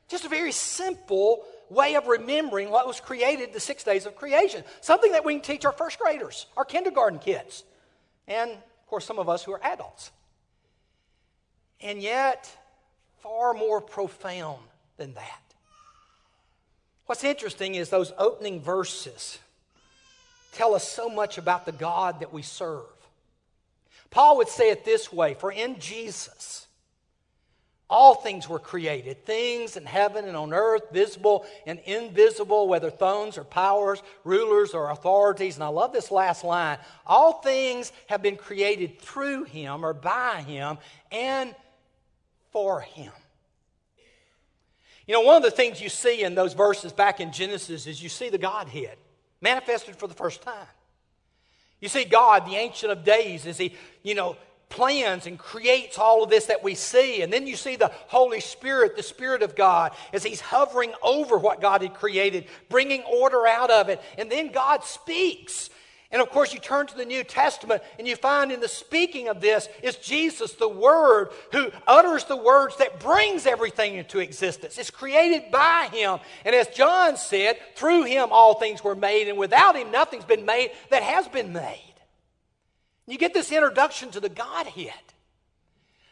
Just 0.08 0.26
a 0.26 0.30
very 0.30 0.52
simple 0.52 1.44
way 1.70 1.96
of 1.96 2.08
remembering 2.08 2.70
what 2.70 2.88
was 2.88 3.00
created 3.00 3.54
the 3.54 3.60
six 3.60 3.84
days 3.84 4.06
of 4.06 4.16
creation. 4.16 4.64
Something 4.82 5.12
that 5.14 5.26
we 5.26 5.34
can 5.34 5.42
teach 5.42 5.66
our 5.66 5.72
first 5.72 6.00
graders, 6.00 6.48
our 6.58 6.66
kindergarten 6.66 7.20
kids, 7.20 7.64
and, 8.28 8.52
of 8.52 8.88
course, 8.88 9.06
some 9.06 9.20
of 9.20 9.30
us 9.30 9.44
who 9.44 9.52
are 9.54 9.64
adults. 9.64 10.12
And 11.82 12.02
yet, 12.02 12.50
far 13.22 13.54
more 13.54 13.82
profound 13.82 14.62
than 14.98 15.14
that. 15.16 15.45
What's 17.06 17.24
interesting 17.24 17.76
is 17.76 17.90
those 17.90 18.12
opening 18.18 18.62
verses 18.62 19.40
tell 20.52 20.74
us 20.74 20.88
so 20.88 21.10
much 21.10 21.38
about 21.38 21.66
the 21.66 21.72
God 21.72 22.22
that 22.22 22.34
we 22.34 22.42
serve. 22.42 22.86
Paul 24.10 24.38
would 24.38 24.48
say 24.48 24.72
it 24.72 24.86
this 24.86 25.12
way 25.12 25.34
For 25.34 25.52
in 25.52 25.80
Jesus, 25.80 26.66
all 27.88 28.16
things 28.16 28.50
were 28.50 28.60
created, 28.60 29.26
things 29.26 29.78
in 29.78 29.86
heaven 29.86 30.26
and 30.26 30.36
on 30.36 30.54
earth, 30.54 30.90
visible 30.92 31.46
and 31.68 31.80
invisible, 31.86 32.68
whether 32.68 32.90
thrones 32.90 33.38
or 33.38 33.44
powers, 33.44 34.02
rulers 34.24 34.74
or 34.74 34.90
authorities. 34.90 35.56
And 35.56 35.64
I 35.64 35.68
love 35.68 35.94
this 35.94 36.10
last 36.10 36.44
line 36.44 36.80
all 37.06 37.34
things 37.34 37.92
have 38.08 38.24
been 38.24 38.38
created 38.38 39.00
through 39.00 39.44
him 39.44 39.86
or 39.86 39.94
by 39.94 40.42
him 40.48 40.80
and 41.12 41.54
for 42.52 42.82
him. 42.82 43.12
You 45.08 45.14
know, 45.14 45.22
one 45.22 45.38
of 45.38 45.44
the 45.44 45.52
things 45.52 45.82
you 45.82 45.90
see 45.90 46.24
in 46.24 46.36
those 46.36 46.54
verses 46.54 46.92
back 46.92 47.20
in 47.20 47.32
Genesis 47.32 47.86
is 47.88 48.02
you 48.02 48.10
see 48.10 48.30
the 48.30 48.38
Godhead 48.38 48.98
manifested 49.42 49.96
for 49.96 50.08
the 50.08 50.14
first 50.14 50.42
time. 50.42 50.68
You 51.80 51.90
see 51.90 52.06
God, 52.06 52.48
the 52.48 52.56
Ancient 52.56 52.92
of 52.92 53.04
Days, 53.04 53.46
as 53.46 53.58
He, 53.58 53.76
you 54.02 54.16
know, 54.16 54.38
plans 54.70 55.28
and 55.28 55.38
creates 55.38 56.00
all 56.00 56.24
of 56.24 56.30
this 56.30 56.48
that 56.48 56.64
we 56.64 56.74
see. 56.74 57.22
And 57.22 57.32
then 57.32 57.46
you 57.46 57.56
see 57.56 57.76
the 57.76 57.92
Holy 58.08 58.40
Spirit, 58.40 58.96
the 58.96 59.04
Spirit 59.04 59.44
of 59.44 59.56
God, 59.56 59.94
as 60.12 60.24
He's 60.24 60.42
hovering 60.42 60.94
over 61.04 61.38
what 61.38 61.62
God 61.62 61.82
had 61.82 61.94
created, 61.94 62.48
bringing 62.70 63.04
order 63.04 63.46
out 63.46 63.70
of 63.70 63.90
it. 63.90 64.02
And 64.18 64.32
then 64.32 64.52
God 64.52 64.84
speaks. 64.84 65.70
And 66.16 66.22
of 66.22 66.30
course, 66.30 66.54
you 66.54 66.62
turn 66.62 66.88
to 66.88 66.96
the 66.96 67.04
New 67.04 67.26
Testament 67.26 67.84
and 68.00 68.08
you 68.08 68.16
find 68.16 68.50
in 68.50 68.62
the 68.62 68.70
speaking 68.70 69.28
of 69.28 69.42
this 69.42 69.68
is 69.84 69.98
Jesus, 69.98 70.54
the 70.54 70.70
Word, 70.70 71.28
who 71.52 71.70
utters 71.86 72.24
the 72.24 72.38
words 72.38 72.78
that 72.78 73.02
brings 73.02 73.46
everything 73.46 73.96
into 73.96 74.20
existence. 74.20 74.78
It's 74.78 74.90
created 74.90 75.52
by 75.52 75.90
Him. 75.92 76.20
And 76.46 76.56
as 76.56 76.70
John 76.70 77.18
said, 77.18 77.58
through 77.76 78.04
Him 78.04 78.30
all 78.32 78.54
things 78.54 78.82
were 78.82 78.96
made, 78.96 79.28
and 79.28 79.38
without 79.38 79.76
Him 79.76 79.92
nothing's 79.92 80.24
been 80.24 80.46
made 80.46 80.72
that 80.90 81.04
has 81.04 81.28
been 81.28 81.52
made. 81.52 81.96
You 83.08 83.18
get 83.18 83.34
this 83.34 83.52
introduction 83.52 84.10
to 84.12 84.22
the 84.22 84.30
Godhead. 84.30 84.94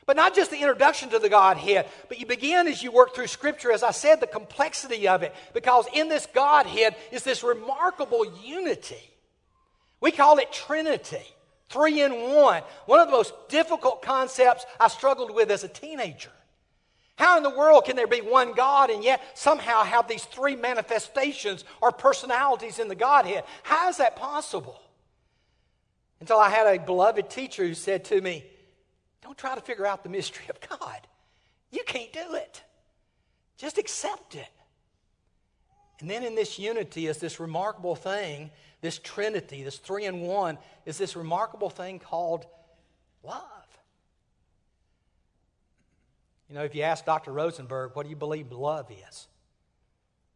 But 0.05 0.17
not 0.17 0.35
just 0.35 0.51
the 0.51 0.59
introduction 0.59 1.11
to 1.11 1.19
the 1.19 1.29
Godhead, 1.29 1.87
but 2.09 2.19
you 2.19 2.25
begin 2.25 2.67
as 2.67 2.83
you 2.83 2.91
work 2.91 3.15
through 3.15 3.27
Scripture, 3.27 3.71
as 3.71 3.83
I 3.83 3.91
said, 3.91 4.19
the 4.19 4.27
complexity 4.27 5.07
of 5.07 5.23
it, 5.23 5.33
because 5.53 5.85
in 5.93 6.09
this 6.09 6.25
Godhead 6.25 6.97
is 7.13 7.23
this 7.23 7.41
remarkable 7.41 8.25
unity. 8.43 9.11
We 10.03 10.11
call 10.11 10.37
it 10.39 10.51
Trinity, 10.51 11.25
three 11.69 12.01
in 12.01 12.11
one. 12.35 12.61
One 12.87 12.99
of 12.99 13.07
the 13.07 13.13
most 13.13 13.33
difficult 13.47 14.01
concepts 14.01 14.65
I 14.77 14.89
struggled 14.89 15.33
with 15.33 15.49
as 15.49 15.63
a 15.63 15.69
teenager. 15.69 16.29
How 17.15 17.37
in 17.37 17.43
the 17.43 17.49
world 17.49 17.85
can 17.85 17.95
there 17.95 18.05
be 18.05 18.19
one 18.19 18.51
God 18.51 18.89
and 18.89 19.01
yet 19.01 19.21
somehow 19.33 19.83
have 19.83 20.09
these 20.09 20.25
three 20.25 20.57
manifestations 20.57 21.63
or 21.79 21.93
personalities 21.93 22.79
in 22.79 22.89
the 22.89 22.95
Godhead? 22.95 23.45
How 23.63 23.87
is 23.87 23.95
that 23.97 24.17
possible? 24.17 24.77
Until 26.19 26.37
I 26.37 26.49
had 26.49 26.67
a 26.67 26.83
beloved 26.83 27.29
teacher 27.29 27.65
who 27.65 27.73
said 27.73 28.03
to 28.05 28.19
me, 28.19 28.43
Don't 29.21 29.37
try 29.37 29.55
to 29.55 29.61
figure 29.61 29.87
out 29.87 30.03
the 30.03 30.09
mystery 30.09 30.45
of 30.49 30.59
God. 30.67 30.99
You 31.71 31.83
can't 31.85 32.11
do 32.11 32.35
it. 32.35 32.61
Just 33.55 33.77
accept 33.77 34.35
it. 34.35 34.49
And 36.03 36.11
then 36.11 36.23
in 36.23 36.35
this 36.35 36.59
unity 36.59 37.07
is 37.07 37.19
this 37.19 37.39
remarkable 37.39 37.95
thing 37.95 38.51
this 38.81 38.99
Trinity, 38.99 39.63
this 39.63 39.77
three 39.77 40.03
in 40.03 40.19
one, 40.19 40.57
is 40.85 40.97
this 40.97 41.15
remarkable 41.15 41.69
thing 41.69 41.97
called 41.97 42.45
love. 43.23 43.41
You 46.49 46.55
know, 46.55 46.65
if 46.65 46.75
you 46.75 46.81
ask 46.81 47.05
Dr. 47.05 47.31
Rosenberg, 47.31 47.91
what 47.93 48.03
do 48.03 48.09
you 48.09 48.17
believe 48.17 48.51
love 48.51 48.91
is? 48.91 49.27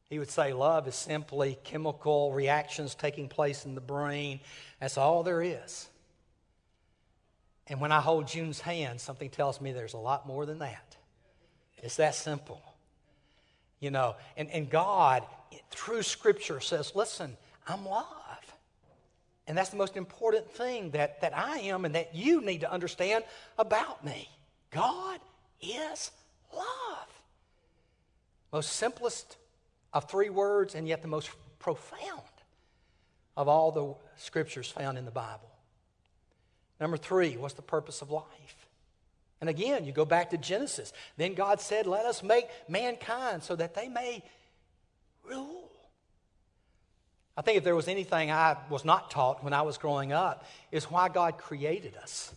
He 0.10 0.20
would 0.20 0.30
say 0.30 0.54
love 0.54 0.88
is 0.88 0.96
simply 0.96 1.58
chemical 1.66 2.32
reactions 2.32 2.96
taking 2.96 3.28
place 3.28 3.66
in 3.66 3.76
the 3.76 3.82
brain. 3.82 4.40
That's 4.80 4.98
all 4.98 5.22
there 5.22 5.42
is. 5.42 5.90
And 7.68 7.82
when 7.82 7.92
I 7.92 8.00
hold 8.00 8.26
June's 8.28 8.62
hand, 8.62 9.02
something 9.02 9.30
tells 9.30 9.60
me 9.60 9.74
there's 9.74 9.96
a 9.96 9.98
lot 9.98 10.26
more 10.26 10.46
than 10.46 10.60
that. 10.60 10.96
It's 11.80 11.98
that 11.98 12.16
simple. 12.16 12.62
You 13.80 13.92
know, 13.92 14.16
and, 14.36 14.50
and 14.50 14.70
God, 14.70 15.24
through 15.70 16.04
Scripture, 16.04 16.60
says, 16.60 16.94
listen, 16.96 17.38
I'm 17.68 17.86
love. 17.86 18.06
And 19.48 19.58
that's 19.58 19.70
the 19.70 19.78
most 19.78 19.96
important 19.96 20.52
thing 20.52 20.92
that, 20.92 21.22
that 21.22 21.38
I 21.38 21.60
am 21.60 21.86
and 21.86 21.96
that 21.96 22.14
you 22.14 22.42
need 22.42 22.62
to 22.62 22.72
understand 22.72 23.24
about 23.58 24.04
me. 24.04 24.28
God 24.72 25.20
is 25.62 26.12
love. 26.54 27.22
Most 28.52 28.74
simplest 28.74 29.38
of 29.94 30.10
three 30.10 30.30
words, 30.30 30.76
and 30.76 30.88
yet 30.88 31.02
the 31.02 31.08
most 31.08 31.30
profound 31.60 32.22
of 33.38 33.48
all 33.48 33.72
the 33.72 34.22
scriptures 34.22 34.70
found 34.70 34.98
in 34.98 35.06
the 35.06 35.12
Bible. 35.12 35.50
Number 36.80 36.98
three, 36.98 37.38
what's 37.38 37.54
the 37.54 37.62
purpose 37.62 38.02
of 38.02 38.12
life? 38.12 38.57
And 39.40 39.50
again, 39.50 39.86
you 39.86 39.92
go 39.92 40.06
back 40.06 40.32
to 40.32 40.38
Genesis. 40.38 40.94
Then 41.16 41.34
God 41.34 41.62
said, 41.62 41.88
Let 41.88 42.06
us 42.06 42.24
make 42.24 42.48
mankind 42.68 43.44
so 43.44 43.56
that 43.56 43.76
they 43.76 43.88
may 43.88 44.24
rule 45.24 45.68
I 47.38 47.44
think 47.44 47.58
if 47.60 47.64
there 47.64 47.76
was 47.76 47.88
anything 47.88 48.32
I 48.32 48.58
was 48.68 48.84
not 48.84 49.12
taught 49.12 49.44
when 49.44 49.54
I 49.54 49.62
was 49.62 49.78
growing 49.78 50.12
up, 50.12 50.44
is 50.72 50.86
why 50.86 51.08
God 51.08 51.38
created 51.38 51.96
us. 51.96 52.34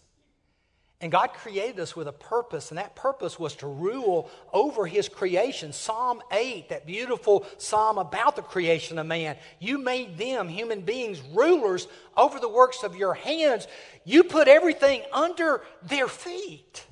And 1.01 1.11
God 1.11 1.33
created 1.33 1.81
us 1.81 1.97
with 1.97 2.07
a 2.07 2.13
purpose, 2.13 2.71
and 2.71 2.77
that 2.77 2.95
purpose 2.95 3.39
was 3.39 3.57
to 3.57 3.67
rule 3.67 4.31
over 4.53 4.85
His 4.85 5.09
creation. 5.09 5.73
Psalm 5.73 6.21
8, 6.31 6.69
that 6.69 6.87
beautiful 6.87 7.47
psalm 7.57 7.97
about 7.97 8.37
the 8.37 8.43
creation 8.43 8.99
of 8.99 9.07
man. 9.07 9.37
You 9.59 9.79
made 9.79 10.19
them, 10.19 10.49
human 10.49 10.83
beings, 10.83 11.23
rulers 11.33 11.89
over 12.19 12.39
the 12.39 12.51
works 12.51 12.83
of 12.83 12.95
your 12.95 13.15
hands. 13.15 13.67
You 14.05 14.25
put 14.25 14.47
everything 14.47 15.01
under 15.11 15.63
their 15.83 16.09
feet. 16.09 16.85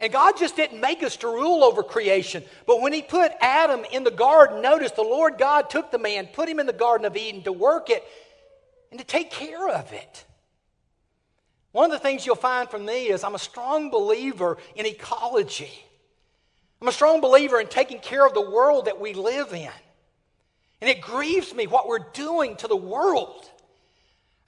And 0.00 0.12
God 0.12 0.38
just 0.38 0.56
didn't 0.56 0.80
make 0.80 1.02
us 1.02 1.16
to 1.18 1.26
rule 1.26 1.62
over 1.62 1.82
creation. 1.82 2.42
But 2.66 2.80
when 2.80 2.92
He 2.92 3.02
put 3.02 3.32
Adam 3.40 3.84
in 3.92 4.02
the 4.02 4.10
garden, 4.10 4.62
notice 4.62 4.92
the 4.92 5.02
Lord 5.02 5.36
God 5.38 5.68
took 5.68 5.90
the 5.90 5.98
man, 5.98 6.26
put 6.26 6.48
him 6.48 6.58
in 6.58 6.66
the 6.66 6.72
Garden 6.72 7.04
of 7.04 7.16
Eden 7.16 7.42
to 7.42 7.52
work 7.52 7.90
it 7.90 8.02
and 8.90 8.98
to 8.98 9.04
take 9.04 9.30
care 9.30 9.68
of 9.68 9.92
it. 9.92 10.24
One 11.72 11.84
of 11.84 11.92
the 11.92 11.98
things 11.98 12.26
you'll 12.26 12.34
find 12.34 12.68
from 12.68 12.84
me 12.84 13.08
is 13.10 13.22
I'm 13.22 13.34
a 13.34 13.38
strong 13.38 13.90
believer 13.90 14.58
in 14.74 14.86
ecology. 14.86 15.70
I'm 16.80 16.88
a 16.88 16.92
strong 16.92 17.20
believer 17.20 17.60
in 17.60 17.66
taking 17.66 18.00
care 18.00 18.26
of 18.26 18.34
the 18.34 18.50
world 18.50 18.86
that 18.86 19.00
we 19.00 19.12
live 19.12 19.52
in. 19.52 19.70
And 20.80 20.88
it 20.88 21.02
grieves 21.02 21.54
me 21.54 21.66
what 21.66 21.86
we're 21.86 22.10
doing 22.14 22.56
to 22.56 22.68
the 22.68 22.76
world. 22.76 23.48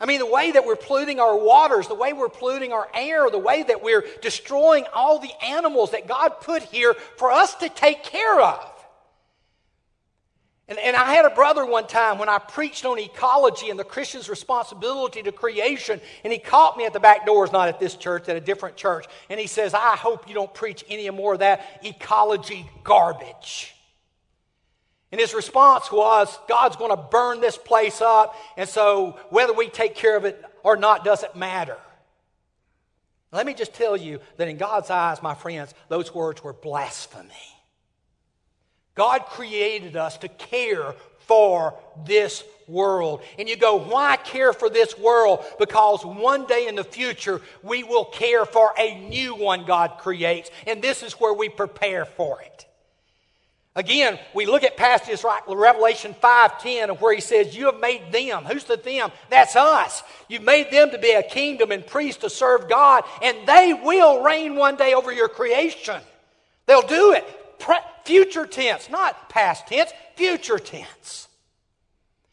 I 0.03 0.07
mean, 0.07 0.19
the 0.19 0.27
way 0.27 0.51
that 0.51 0.67
we're 0.67 0.75
polluting 0.75 1.21
our 1.21 1.37
waters, 1.37 1.87
the 1.87 1.95
way 1.95 2.12
we're 2.12 2.29
polluting 2.29 2.73
our 2.73 2.88
air, 2.93 3.31
the 3.31 3.38
way 3.38 3.62
that 3.62 3.85
we're 3.85 4.05
destroying 4.21 4.85
all 4.93 5.21
the 5.21 5.31
animals 5.45 5.93
that 5.93 6.09
God 6.09 6.41
put 6.41 6.65
here 6.65 6.95
for 7.17 7.31
us 7.31 7.55
to 7.57 7.69
take 7.69 8.03
care 8.03 8.41
of. 8.41 8.69
And, 10.67 10.77
and 10.81 10.97
I 10.97 11.15
had 11.15 11.25
a 11.25 11.31
brother 11.31 11.65
one 11.65 11.87
time 11.87 12.19
when 12.19 12.29
I 12.29 12.38
preached 12.38 12.85
on 12.85 12.99
ecology 12.99 13.71
and 13.71 13.79
the 13.79 13.85
Christian's 13.85 14.29
responsibility 14.29 15.23
to 15.23 15.31
creation, 15.31 16.01
and 16.25 16.33
he 16.33 16.41
caught 16.41 16.77
me 16.77 16.85
at 16.85 16.93
the 16.93 17.01
back 17.01 17.25
doors, 17.25 17.53
not 17.53 17.69
at 17.69 17.79
this 17.79 17.95
church, 17.95 18.29
at 18.29 18.35
a 18.35 18.41
different 18.41 18.75
church. 18.75 19.07
And 19.31 19.38
he 19.38 19.47
says, 19.47 19.73
I 19.73 19.95
hope 19.95 20.27
you 20.27 20.35
don't 20.35 20.53
preach 20.53 20.85
any 20.88 21.09
more 21.11 21.35
of 21.35 21.38
that 21.38 21.81
ecology 21.85 22.69
garbage. 22.83 23.71
And 25.12 25.20
his 25.20 25.35
response 25.35 25.92
was, 25.92 26.37
God's 26.48 26.77
going 26.77 26.90
to 26.90 26.96
burn 26.96 27.40
this 27.40 27.59
place 27.59 28.01
up, 28.01 28.35
and 28.57 28.68
so 28.68 29.18
whether 29.29 29.53
we 29.53 29.68
take 29.68 29.94
care 29.94 30.16
of 30.16 30.25
it 30.25 30.42
or 30.64 30.77
not 30.77 31.05
doesn't 31.05 31.37
matter. 31.37 31.77
Let 33.31 33.46
me 33.46 33.55
just 33.55 33.75
tell 33.75 33.96
you 33.96 34.20
that 34.38 34.48
in 34.48 34.57
God's 34.57 34.90
eyes, 34.90 35.22
my 35.22 35.35
friends, 35.35 35.75
those 35.88 36.14
words 36.14 36.42
were 36.42 36.53
blasphemy. 36.53 37.31
God 38.94 39.20
created 39.27 39.96
us 39.96 40.18
to 40.18 40.29
care 40.29 40.94
for 41.20 41.75
this 42.05 42.44
world. 42.68 43.22
And 43.38 43.48
you 43.48 43.57
go, 43.57 43.77
why 43.79 44.16
care 44.16 44.53
for 44.53 44.68
this 44.68 44.98
world? 44.98 45.44
Because 45.59 46.05
one 46.05 46.46
day 46.46 46.68
in 46.68 46.75
the 46.75 46.85
future, 46.85 47.40
we 47.62 47.85
will 47.85 48.05
care 48.05 48.44
for 48.44 48.75
a 48.79 48.98
new 49.09 49.35
one 49.35 49.64
God 49.64 49.98
creates. 49.98 50.51
And 50.66 50.83
this 50.83 51.03
is 51.03 51.14
where 51.14 51.33
we 51.33 51.48
prepare 51.48 52.05
for 52.05 52.42
it. 52.42 52.66
Again, 53.74 54.18
we 54.35 54.44
look 54.44 54.64
at 54.64 54.76
passages 54.76 55.24
like 55.24 55.48
Revelation 55.48 56.14
5:10 56.22 57.00
where 57.00 57.14
he 57.14 57.22
says, 57.22 57.56
You 57.56 57.66
have 57.66 57.80
made 57.80 58.12
them. 58.12 58.44
Who's 58.44 58.64
the 58.64 58.76
them? 58.76 59.11
That's 59.30 59.56
us. 59.56 60.02
You've 60.28 60.42
made 60.42 60.70
them 60.70 60.90
to 60.90 60.98
be 60.98 61.12
a 61.12 61.22
kingdom 61.22 61.72
and 61.72 61.87
priests 61.87 62.20
to 62.20 62.30
serve 62.30 62.68
God, 62.68 63.04
and 63.22 63.37
they 63.46 63.72
will 63.72 64.22
reign 64.22 64.56
one 64.56 64.76
day 64.76 64.92
over 64.92 65.11
your 65.11 65.28
creation. 65.28 66.00
They'll 66.66 66.87
do 66.87 67.12
it. 67.12 67.58
Pre- 67.58 67.76
future 68.04 68.46
tense, 68.46 68.90
not 68.90 69.30
past 69.30 69.66
tense, 69.68 69.90
future 70.16 70.58
tense. 70.58 71.28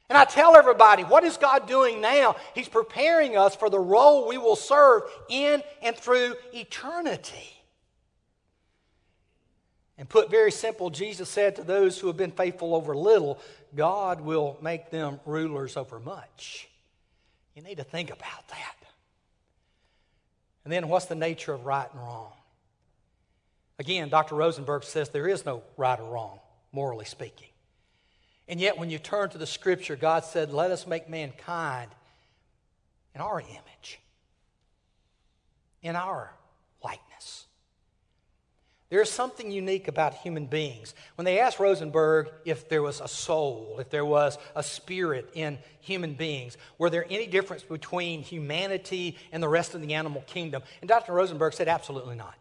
And 0.10 0.18
I 0.18 0.26
tell 0.26 0.58
everybody, 0.58 1.04
what 1.04 1.24
is 1.24 1.38
God 1.38 1.68
doing 1.68 2.02
now? 2.02 2.36
He's 2.56 2.68
preparing 2.68 3.38
us 3.38 3.56
for 3.56 3.70
the 3.70 3.80
role 3.80 4.28
we 4.28 4.40
will 4.40 4.56
serve 4.56 5.04
in 5.30 5.62
and 5.84 5.96
through 5.96 6.36
eternity. 6.52 7.59
And 10.00 10.08
put 10.08 10.32
very 10.32 10.50
simple, 10.50 10.90
Jesus 10.90 11.28
said 11.28 11.58
to 11.58 11.64
those 11.64 12.00
who 12.00 12.08
have 12.08 12.16
been 12.16 12.32
faithful 12.32 12.74
over 12.74 12.96
little, 12.96 13.38
God 13.76 14.22
will 14.22 14.58
make 14.62 14.90
them 14.92 15.20
rulers 15.26 15.76
over 15.76 16.00
much. 16.00 16.70
You 17.54 17.62
need 17.62 17.76
to 17.78 17.84
think 17.84 18.10
about 18.10 18.48
that. 18.48 18.76
And 20.64 20.72
then, 20.72 20.88
what's 20.88 21.08
the 21.08 21.16
nature 21.16 21.54
of 21.54 21.66
right 21.66 21.88
and 21.92 22.02
wrong? 22.02 22.32
Again, 23.78 24.08
Dr. 24.08 24.36
Rosenberg 24.36 24.84
says 24.84 25.10
there 25.10 25.28
is 25.28 25.46
no 25.46 25.64
right 25.76 26.00
or 26.00 26.10
wrong, 26.10 26.40
morally 26.72 27.06
speaking. 27.06 27.50
And 28.48 28.60
yet, 28.62 28.78
when 28.78 28.90
you 28.90 29.00
turn 29.00 29.30
to 29.32 29.38
the 29.38 29.46
scripture, 29.46 29.98
God 29.98 30.24
said, 30.24 30.54
Let 30.54 30.72
us 30.72 30.88
make 30.88 31.10
mankind 31.10 31.92
in 33.14 33.20
our 33.20 33.42
image, 33.42 34.00
in 35.82 35.98
our 35.98 36.34
likeness. 36.82 37.48
There's 38.90 39.12
something 39.12 39.52
unique 39.52 39.88
about 39.88 40.16
human 40.16 40.48
beings. 40.48 40.96
When 41.16 41.26
they 41.26 41.40
asked 41.40 41.60
Rosenberg 41.60 42.30
if 42.44 42.68
there 42.70 42.82
was 42.82 43.02
a 43.02 43.08
soul, 43.08 43.78
if 43.80 43.92
there 43.92 44.06
was 44.06 44.40
a 44.56 44.64
spirit 44.64 45.30
in 45.34 45.60
human 45.80 46.16
beings, 46.16 46.58
were 46.80 46.90
there 46.90 47.06
any 47.08 47.28
difference 47.28 47.62
between 47.62 48.24
humanity 48.24 49.18
and 49.32 49.44
the 49.44 49.48
rest 49.48 49.76
of 49.76 49.82
the 49.82 49.94
animal 49.94 50.24
kingdom? 50.26 50.64
And 50.82 50.88
Dr. 50.88 51.14
Rosenberg 51.14 51.54
said, 51.54 51.68
absolutely 51.68 52.16
not. 52.16 52.34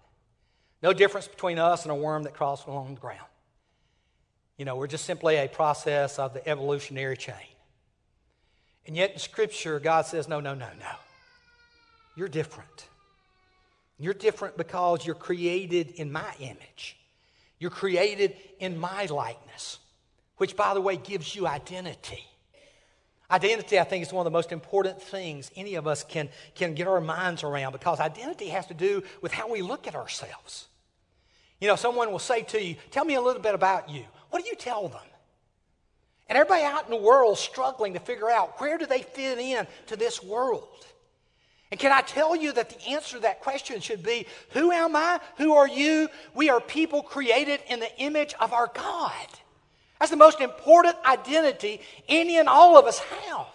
No 0.82 0.94
difference 0.94 1.28
between 1.28 1.58
us 1.58 1.82
and 1.82 1.92
a 1.92 1.94
worm 1.94 2.22
that 2.22 2.32
crawls 2.32 2.64
along 2.66 2.94
the 2.94 3.00
ground. 3.00 3.20
You 4.56 4.64
know, 4.64 4.76
we're 4.76 4.86
just 4.86 5.04
simply 5.04 5.36
a 5.36 5.48
process 5.48 6.18
of 6.18 6.32
the 6.32 6.46
evolutionary 6.48 7.16
chain. 7.16 7.34
And 8.86 8.96
yet 8.96 9.12
in 9.12 9.18
Scripture, 9.18 9.78
God 9.78 10.06
says, 10.06 10.28
no, 10.28 10.40
no, 10.40 10.54
no, 10.54 10.68
no. 10.80 10.92
You're 12.16 12.28
different. 12.28 12.88
You're 13.98 14.14
different 14.14 14.56
because 14.56 15.04
you're 15.04 15.14
created 15.14 15.90
in 15.96 16.12
my 16.12 16.32
image. 16.38 16.96
You're 17.58 17.70
created 17.70 18.36
in 18.60 18.78
my 18.78 19.06
likeness, 19.06 19.78
which, 20.36 20.56
by 20.56 20.74
the 20.74 20.80
way, 20.80 20.96
gives 20.96 21.34
you 21.34 21.46
identity. 21.46 22.24
Identity, 23.30 23.78
I 23.78 23.84
think, 23.84 24.06
is 24.06 24.12
one 24.12 24.24
of 24.26 24.30
the 24.32 24.36
most 24.36 24.52
important 24.52 25.02
things 25.02 25.50
any 25.56 25.74
of 25.74 25.86
us 25.86 26.02
can, 26.04 26.30
can 26.54 26.74
get 26.74 26.86
our 26.86 27.00
minds 27.00 27.42
around 27.42 27.72
because 27.72 28.00
identity 28.00 28.48
has 28.48 28.66
to 28.68 28.74
do 28.74 29.02
with 29.20 29.32
how 29.32 29.50
we 29.52 29.60
look 29.60 29.86
at 29.86 29.94
ourselves. 29.94 30.68
You 31.60 31.68
know, 31.68 31.76
someone 31.76 32.10
will 32.10 32.20
say 32.20 32.42
to 32.42 32.62
you, 32.62 32.76
Tell 32.90 33.04
me 33.04 33.14
a 33.14 33.20
little 33.20 33.42
bit 33.42 33.54
about 33.54 33.90
you. 33.90 34.04
What 34.30 34.42
do 34.42 34.48
you 34.48 34.56
tell 34.56 34.88
them? 34.88 35.00
And 36.28 36.38
everybody 36.38 36.62
out 36.62 36.84
in 36.84 36.90
the 36.90 36.96
world 36.96 37.38
struggling 37.38 37.94
to 37.94 38.00
figure 38.00 38.30
out 38.30 38.60
where 38.60 38.78
do 38.78 38.86
they 38.86 39.02
fit 39.02 39.38
in 39.38 39.66
to 39.86 39.96
this 39.96 40.22
world. 40.22 40.86
And 41.70 41.78
can 41.78 41.92
I 41.92 42.00
tell 42.00 42.34
you 42.34 42.52
that 42.52 42.70
the 42.70 42.88
answer 42.88 43.16
to 43.16 43.22
that 43.22 43.40
question 43.40 43.80
should 43.80 44.02
be 44.02 44.26
Who 44.50 44.70
am 44.72 44.96
I? 44.96 45.20
Who 45.36 45.54
are 45.54 45.68
you? 45.68 46.08
We 46.34 46.48
are 46.48 46.60
people 46.60 47.02
created 47.02 47.60
in 47.68 47.80
the 47.80 48.00
image 48.00 48.34
of 48.40 48.52
our 48.52 48.70
God. 48.74 49.26
That's 49.98 50.10
the 50.10 50.16
most 50.16 50.40
important 50.40 50.96
identity 51.04 51.80
any 52.08 52.38
and 52.38 52.48
all 52.48 52.78
of 52.78 52.86
us 52.86 52.98
have. 53.00 53.46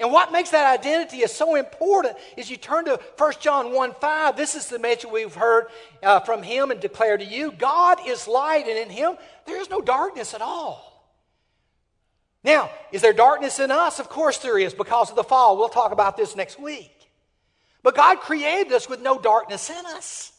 And 0.00 0.12
what 0.12 0.30
makes 0.30 0.50
that 0.50 0.78
identity 0.78 1.18
is 1.18 1.32
so 1.32 1.56
important 1.56 2.16
is 2.36 2.48
you 2.48 2.56
turn 2.56 2.84
to 2.84 3.00
1 3.16 3.32
John 3.40 3.72
1 3.72 3.94
5. 4.00 4.36
This 4.36 4.54
is 4.54 4.68
the 4.68 4.78
message 4.78 5.10
we've 5.10 5.34
heard 5.34 5.66
uh, 6.02 6.20
from 6.20 6.44
him 6.44 6.70
and 6.70 6.78
declare 6.80 7.16
to 7.16 7.24
you 7.24 7.50
God 7.50 7.98
is 8.06 8.28
light, 8.28 8.68
and 8.68 8.78
in 8.78 8.90
him 8.90 9.16
there 9.46 9.60
is 9.60 9.70
no 9.70 9.80
darkness 9.80 10.34
at 10.34 10.40
all. 10.40 10.84
Now, 12.44 12.70
is 12.92 13.02
there 13.02 13.12
darkness 13.12 13.58
in 13.58 13.72
us? 13.72 13.98
Of 13.98 14.08
course 14.08 14.38
there 14.38 14.58
is 14.58 14.72
because 14.72 15.10
of 15.10 15.16
the 15.16 15.24
fall. 15.24 15.56
We'll 15.56 15.68
talk 15.68 15.90
about 15.90 16.16
this 16.16 16.36
next 16.36 16.60
week. 16.60 16.97
But 17.88 17.94
God 17.94 18.20
created 18.20 18.70
us 18.74 18.86
with 18.86 19.00
no 19.00 19.18
darkness 19.18 19.70
in 19.70 19.86
us. 19.86 20.30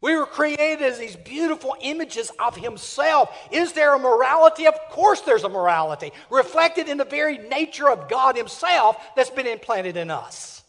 We 0.00 0.16
were 0.16 0.26
created 0.26 0.82
as 0.82 0.98
these 0.98 1.14
beautiful 1.14 1.76
images 1.80 2.32
of 2.40 2.56
Himself. 2.56 3.32
Is 3.52 3.72
there 3.72 3.94
a 3.94 4.00
morality? 4.00 4.66
Of 4.66 4.74
course, 4.90 5.20
there's 5.20 5.44
a 5.44 5.48
morality 5.48 6.10
reflected 6.28 6.88
in 6.88 6.98
the 6.98 7.04
very 7.04 7.38
nature 7.38 7.88
of 7.88 8.08
God 8.08 8.36
Himself 8.36 8.96
that's 9.14 9.30
been 9.30 9.46
implanted 9.46 9.96
in 9.96 10.10
us. 10.10 10.64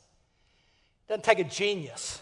Doesn't 1.10 1.24
take 1.24 1.40
a 1.40 1.44
genius. 1.44 2.22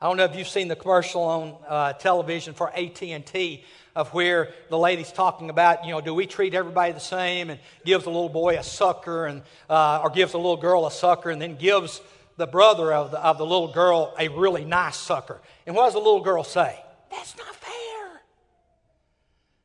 I 0.00 0.06
don't 0.06 0.16
know 0.16 0.26
if 0.26 0.36
you've 0.36 0.46
seen 0.46 0.68
the 0.68 0.76
commercial 0.76 1.22
on 1.22 1.56
uh, 1.66 1.92
television 1.94 2.54
for 2.54 2.70
AT&T 2.70 3.64
of 3.96 4.14
where 4.14 4.50
the 4.70 4.78
lady's 4.78 5.10
talking 5.10 5.50
about, 5.50 5.84
you 5.84 5.90
know, 5.90 6.00
do 6.00 6.14
we 6.14 6.26
treat 6.26 6.54
everybody 6.54 6.92
the 6.92 7.00
same 7.00 7.50
and 7.50 7.58
gives 7.84 8.06
a 8.06 8.10
little 8.10 8.28
boy 8.28 8.58
a 8.58 8.62
sucker 8.62 9.26
and, 9.26 9.42
uh, 9.68 10.02
or 10.04 10.10
gives 10.10 10.34
a 10.34 10.38
little 10.38 10.56
girl 10.56 10.86
a 10.86 10.90
sucker 10.92 11.30
and 11.30 11.42
then 11.42 11.56
gives 11.56 12.00
the 12.36 12.46
brother 12.46 12.92
of 12.92 13.10
the, 13.10 13.18
of 13.18 13.38
the 13.38 13.46
little 13.46 13.72
girl 13.72 14.14
a 14.18 14.28
really 14.28 14.64
nice 14.64 14.96
sucker. 14.96 15.40
And 15.66 15.76
what 15.76 15.84
does 15.84 15.94
the 15.94 15.98
little 15.98 16.22
girl 16.22 16.44
say? 16.44 16.78
That's 17.10 17.36
not 17.36 17.54
fair. 17.54 18.22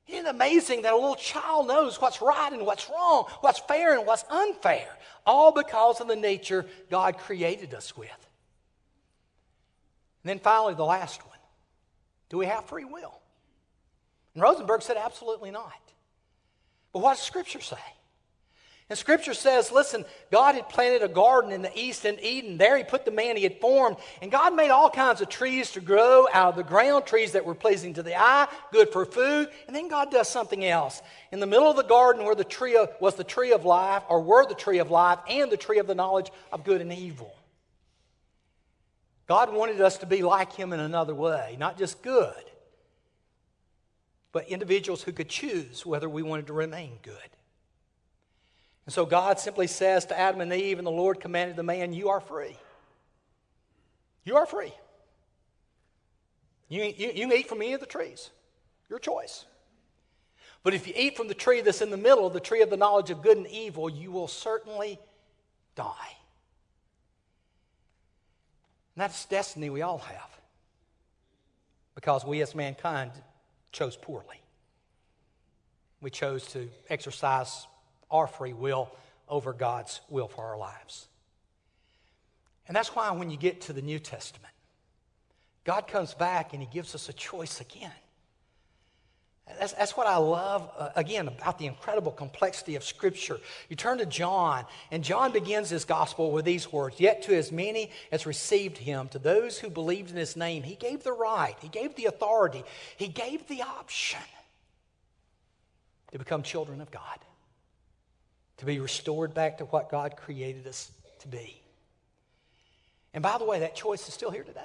Isn't 0.08 0.26
it 0.26 0.30
amazing 0.30 0.84
that 0.84 0.94
a 0.94 0.96
little 0.96 1.16
child 1.16 1.68
knows 1.68 2.00
what's 2.02 2.22
right 2.22 2.52
and 2.52 2.66
what's 2.66 2.90
wrong, 2.90 3.26
what's 3.42 3.60
fair 3.60 3.98
and 3.98 4.06
what's 4.06 4.24
unfair, 4.30 4.88
all 5.26 5.52
because 5.52 6.02
of 6.02 6.08
the 6.08 6.16
nature 6.16 6.66
God 6.90 7.18
created 7.18 7.74
us 7.74 7.96
with? 7.96 8.10
And 10.24 10.30
then 10.30 10.40
finally, 10.40 10.74
the 10.74 10.86
last 10.86 11.26
one 11.26 11.38
do 12.30 12.38
we 12.38 12.46
have 12.46 12.66
free 12.66 12.86
will? 12.86 13.22
And 14.34 14.44
Rosenberg 14.44 14.82
said, 14.82 14.98
absolutely 14.98 15.52
not. 15.52 15.72
But 16.92 17.00
what 17.00 17.16
does 17.16 17.24
Scripture 17.24 17.62
say? 17.62 17.78
And 18.90 18.98
scripture 18.98 19.34
says, 19.34 19.70
listen, 19.70 20.06
God 20.32 20.56
had 20.56 20.70
planted 20.70 21.04
a 21.04 21.10
garden 21.10 21.52
in 21.52 21.62
the 21.62 21.78
east 21.78 22.06
in 22.06 22.18
Eden. 22.22 22.58
There 22.58 22.78
he 22.78 22.86
put 22.86 23.04
the 23.04 23.12
man 23.12 23.36
he 23.36 23.44
had 23.44 23.60
formed. 23.60 23.98
And 24.22 24.32
God 24.32 24.56
made 24.56 24.70
all 24.70 24.90
kinds 24.90 25.20
of 25.20 25.28
trees 25.28 25.72
to 25.72 25.82
grow 25.82 26.26
out 26.32 26.52
of 26.52 26.56
the 26.56 26.64
ground, 26.64 27.06
trees 27.06 27.34
that 27.34 27.46
were 27.46 27.54
pleasing 27.54 27.94
to 27.96 28.04
the 28.04 28.18
eye, 28.18 28.48
good 28.72 28.94
for 28.94 29.06
food. 29.06 29.50
And 29.68 29.76
then 29.76 29.90
God 29.90 30.10
does 30.10 30.30
something 30.30 30.64
else. 30.64 31.02
In 31.34 31.42
the 31.42 31.46
middle 31.46 31.70
of 31.70 31.76
the 31.76 31.84
garden 31.84 32.24
where 32.24 32.34
the 32.34 32.46
tree 32.46 32.78
of, 32.78 32.90
was 33.02 33.16
the 33.16 33.26
tree 33.26 33.52
of 33.52 33.66
life, 33.66 34.04
or 34.08 34.22
were 34.22 34.48
the 34.48 34.56
tree 34.56 34.78
of 34.78 34.90
life, 34.90 35.20
and 35.30 35.52
the 35.52 35.58
tree 35.58 35.80
of 35.80 35.88
the 35.88 35.96
knowledge 35.96 36.32
of 36.54 36.64
good 36.64 36.80
and 36.80 36.94
evil. 36.94 37.36
God 39.28 39.54
wanted 39.54 39.82
us 39.82 39.98
to 39.98 40.06
be 40.06 40.22
like 40.22 40.54
him 40.54 40.72
in 40.72 40.80
another 40.80 41.14
way, 41.14 41.58
not 41.60 41.78
just 41.78 42.02
good, 42.02 42.32
but 44.32 44.48
individuals 44.48 45.04
who 45.04 45.12
could 45.12 45.28
choose 45.28 45.86
whether 45.86 46.08
we 46.08 46.24
wanted 46.24 46.48
to 46.48 46.54
remain 46.54 47.00
good. 47.02 47.18
And 48.88 48.94
so 48.94 49.06
God 49.06 49.38
simply 49.38 49.68
says 49.68 50.06
to 50.06 50.18
Adam 50.18 50.40
and 50.40 50.52
Eve, 50.54 50.78
and 50.78 50.88
the 50.88 50.92
Lord 50.92 51.20
commanded 51.20 51.58
the 51.58 51.64
man, 51.64 51.92
You 51.92 52.08
are 52.08 52.22
free. 52.22 52.56
You 54.24 54.38
are 54.38 54.46
free. 54.46 54.74
You, 56.70 56.84
you, 56.84 57.12
you 57.14 57.28
can 57.28 57.34
eat 57.34 57.50
from 57.50 57.62
any 57.62 57.74
of 57.74 57.82
the 57.82 57.86
trees, 57.86 58.30
your 58.90 59.00
choice. 59.00 59.44
But 60.64 60.74
if 60.74 60.88
you 60.88 60.94
eat 60.96 61.18
from 61.18 61.28
the 61.28 61.34
tree 61.34 61.60
that's 61.60 61.82
in 61.82 61.90
the 61.90 61.98
middle, 61.98 62.30
the 62.30 62.40
tree 62.40 62.62
of 62.62 62.70
the 62.70 62.78
knowledge 62.78 63.10
of 63.10 63.22
good 63.22 63.36
and 63.36 63.48
evil, 63.48 63.90
you 63.90 64.10
will 64.10 64.30
certainly 64.30 65.00
die. 65.76 66.16
And 68.96 69.02
that's 69.02 69.26
destiny 69.26 69.70
we 69.70 69.82
all 69.82 69.98
have. 69.98 70.30
Because 71.94 72.24
we 72.24 72.42
as 72.42 72.56
mankind 72.56 73.12
chose 73.74 73.98
poorly. 73.98 74.42
We 76.00 76.10
chose 76.10 76.46
to 76.54 76.70
exercise 76.90 77.68
our 78.10 78.28
free 78.28 78.54
will 78.54 78.90
over 79.28 79.54
God's 79.54 80.02
will 80.10 80.28
for 80.28 80.46
our 80.46 80.58
lives. 80.58 81.08
And 82.68 82.76
that's 82.76 82.96
why 82.96 83.12
when 83.12 83.30
you 83.30 83.38
get 83.38 83.62
to 83.62 83.74
the 83.74 83.82
New 83.82 84.00
Testament, 84.00 84.54
God 85.64 85.88
comes 85.88 86.14
back 86.14 86.54
and 86.54 86.62
He 86.62 86.68
gives 86.72 86.96
us 86.96 87.10
a 87.10 87.14
choice 87.14 87.62
again. 87.62 87.92
That's, 89.60 89.72
that's 89.74 89.96
what 89.96 90.08
I 90.08 90.18
love, 90.18 90.70
uh, 90.78 90.90
again, 90.98 91.28
about 91.30 91.58
the 91.58 91.68
incredible 91.68 92.12
complexity 92.12 92.76
of 92.76 92.84
Scripture. 92.84 93.40
You 93.70 93.78
turn 93.78 93.98
to 94.00 94.06
John, 94.06 94.66
and 94.92 95.04
John 95.04 95.32
begins 95.32 95.70
his 95.70 95.86
gospel 95.86 96.32
with 96.32 96.44
these 96.44 96.72
words 96.72 97.00
Yet 97.00 97.24
to 97.24 97.36
as 97.36 97.52
many 97.52 97.92
as 98.12 98.26
received 98.26 98.78
him, 98.78 99.08
to 99.10 99.20
those 99.20 99.58
who 99.58 99.70
believed 99.70 100.12
in 100.12 100.18
his 100.18 100.36
name, 100.36 100.64
he 100.64 100.76
gave 100.76 101.04
the 101.04 101.14
right, 101.14 101.56
he 101.62 101.70
gave 101.70 101.96
the 101.96 102.06
authority, 102.06 102.64
he 102.98 103.08
gave 103.08 103.48
the 103.48 103.62
option 103.62 104.20
to 106.12 106.20
become 106.20 106.44
children 106.44 106.82
of 106.82 106.92
God 106.92 107.20
to 108.58 108.66
be 108.66 108.80
restored 108.80 109.34
back 109.34 109.60
to 109.60 109.66
what 109.66 109.90
God 109.90 110.18
created 110.18 110.68
us 110.68 110.92
to 111.20 111.28
be. 111.28 111.62
And 113.14 113.24
by 113.24 113.38
the 113.38 113.46
way, 113.46 113.60
that 113.60 113.76
choice 113.76 114.08
is 114.08 114.14
still 114.14 114.32
here 114.32 114.44
today. 114.44 114.62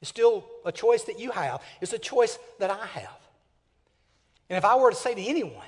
It's 0.00 0.08
still 0.08 0.44
a 0.64 0.72
choice 0.72 1.04
that 1.04 1.18
you 1.18 1.30
have, 1.30 1.62
it's 1.80 1.92
a 1.92 1.98
choice 1.98 2.38
that 2.58 2.70
I 2.70 2.86
have. 2.86 3.18
And 4.50 4.56
if 4.56 4.64
I 4.64 4.76
were 4.76 4.90
to 4.90 4.96
say 4.96 5.14
to 5.14 5.22
anyone 5.22 5.66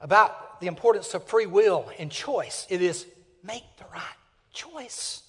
about 0.00 0.60
the 0.60 0.66
importance 0.66 1.14
of 1.14 1.24
free 1.24 1.46
will 1.46 1.90
and 1.98 2.10
choice, 2.10 2.66
it 2.68 2.82
is 2.82 3.06
make 3.42 3.64
the 3.78 3.84
right 3.92 4.02
choice. 4.52 5.22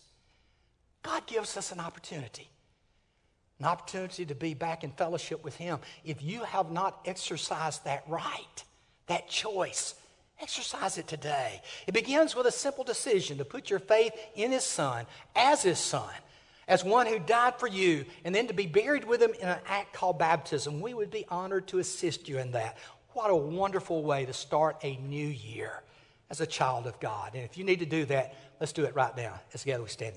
God 1.04 1.28
gives 1.28 1.58
us 1.58 1.72
an 1.72 1.80
opportunity 1.80 2.50
an 3.60 3.66
opportunity 3.66 4.26
to 4.26 4.36
be 4.36 4.54
back 4.54 4.84
in 4.84 4.92
fellowship 4.92 5.44
with 5.44 5.56
Him. 5.56 5.80
If 6.04 6.22
you 6.22 6.44
have 6.44 6.72
not 6.72 7.00
exercised 7.06 7.86
that 7.86 8.04
right, 8.08 8.64
that 9.08 9.28
choice. 9.30 9.96
Exercise 10.42 10.98
it 10.98 11.08
today. 11.08 11.62
It 11.88 11.94
begins 11.94 12.36
with 12.36 12.46
a 12.46 12.52
simple 12.52 12.84
decision 12.84 13.38
to 13.38 13.46
put 13.46 13.70
your 13.70 13.80
faith 13.80 14.14
in 14.36 14.52
His 14.52 14.66
Son, 14.66 15.06
as 15.36 15.64
His 15.64 15.80
Son, 15.80 16.10
as 16.68 16.84
one 16.84 17.08
who 17.08 17.20
died 17.20 17.60
for 17.60 17.68
you, 17.68 18.06
and 18.26 18.36
then 18.36 18.48
to 18.48 18.54
be 18.54 18.68
buried 18.68 19.06
with 19.06 19.22
Him 19.22 19.34
in 19.40 19.48
an 19.48 19.60
act 19.66 19.94
called 19.94 20.20
baptism. 20.20 20.82
We 20.82 20.94
would 20.94 21.12
be 21.12 21.26
honored 21.30 21.68
to 21.68 21.80
assist 21.80 22.28
you 22.28 22.40
in 22.40 22.52
that. 22.52 22.78
What 23.14 23.30
a 23.30 23.36
wonderful 23.36 24.04
way 24.04 24.26
to 24.26 24.34
start 24.34 24.78
a 24.84 24.98
new 24.98 25.28
year 25.28 25.82
as 26.30 26.42
a 26.42 26.46
child 26.46 26.86
of 26.86 27.00
God. 27.00 27.32
And 27.34 27.46
if 27.46 27.58
you 27.58 27.64
need 27.64 27.80
to 27.80 27.86
do 27.86 28.04
that, 28.06 28.36
let's 28.60 28.74
do 28.74 28.84
it 28.84 28.94
right 28.96 29.16
now. 29.16 29.40
As 29.54 29.62
together 29.62 29.84
we 29.84 29.90
stand 29.90 30.16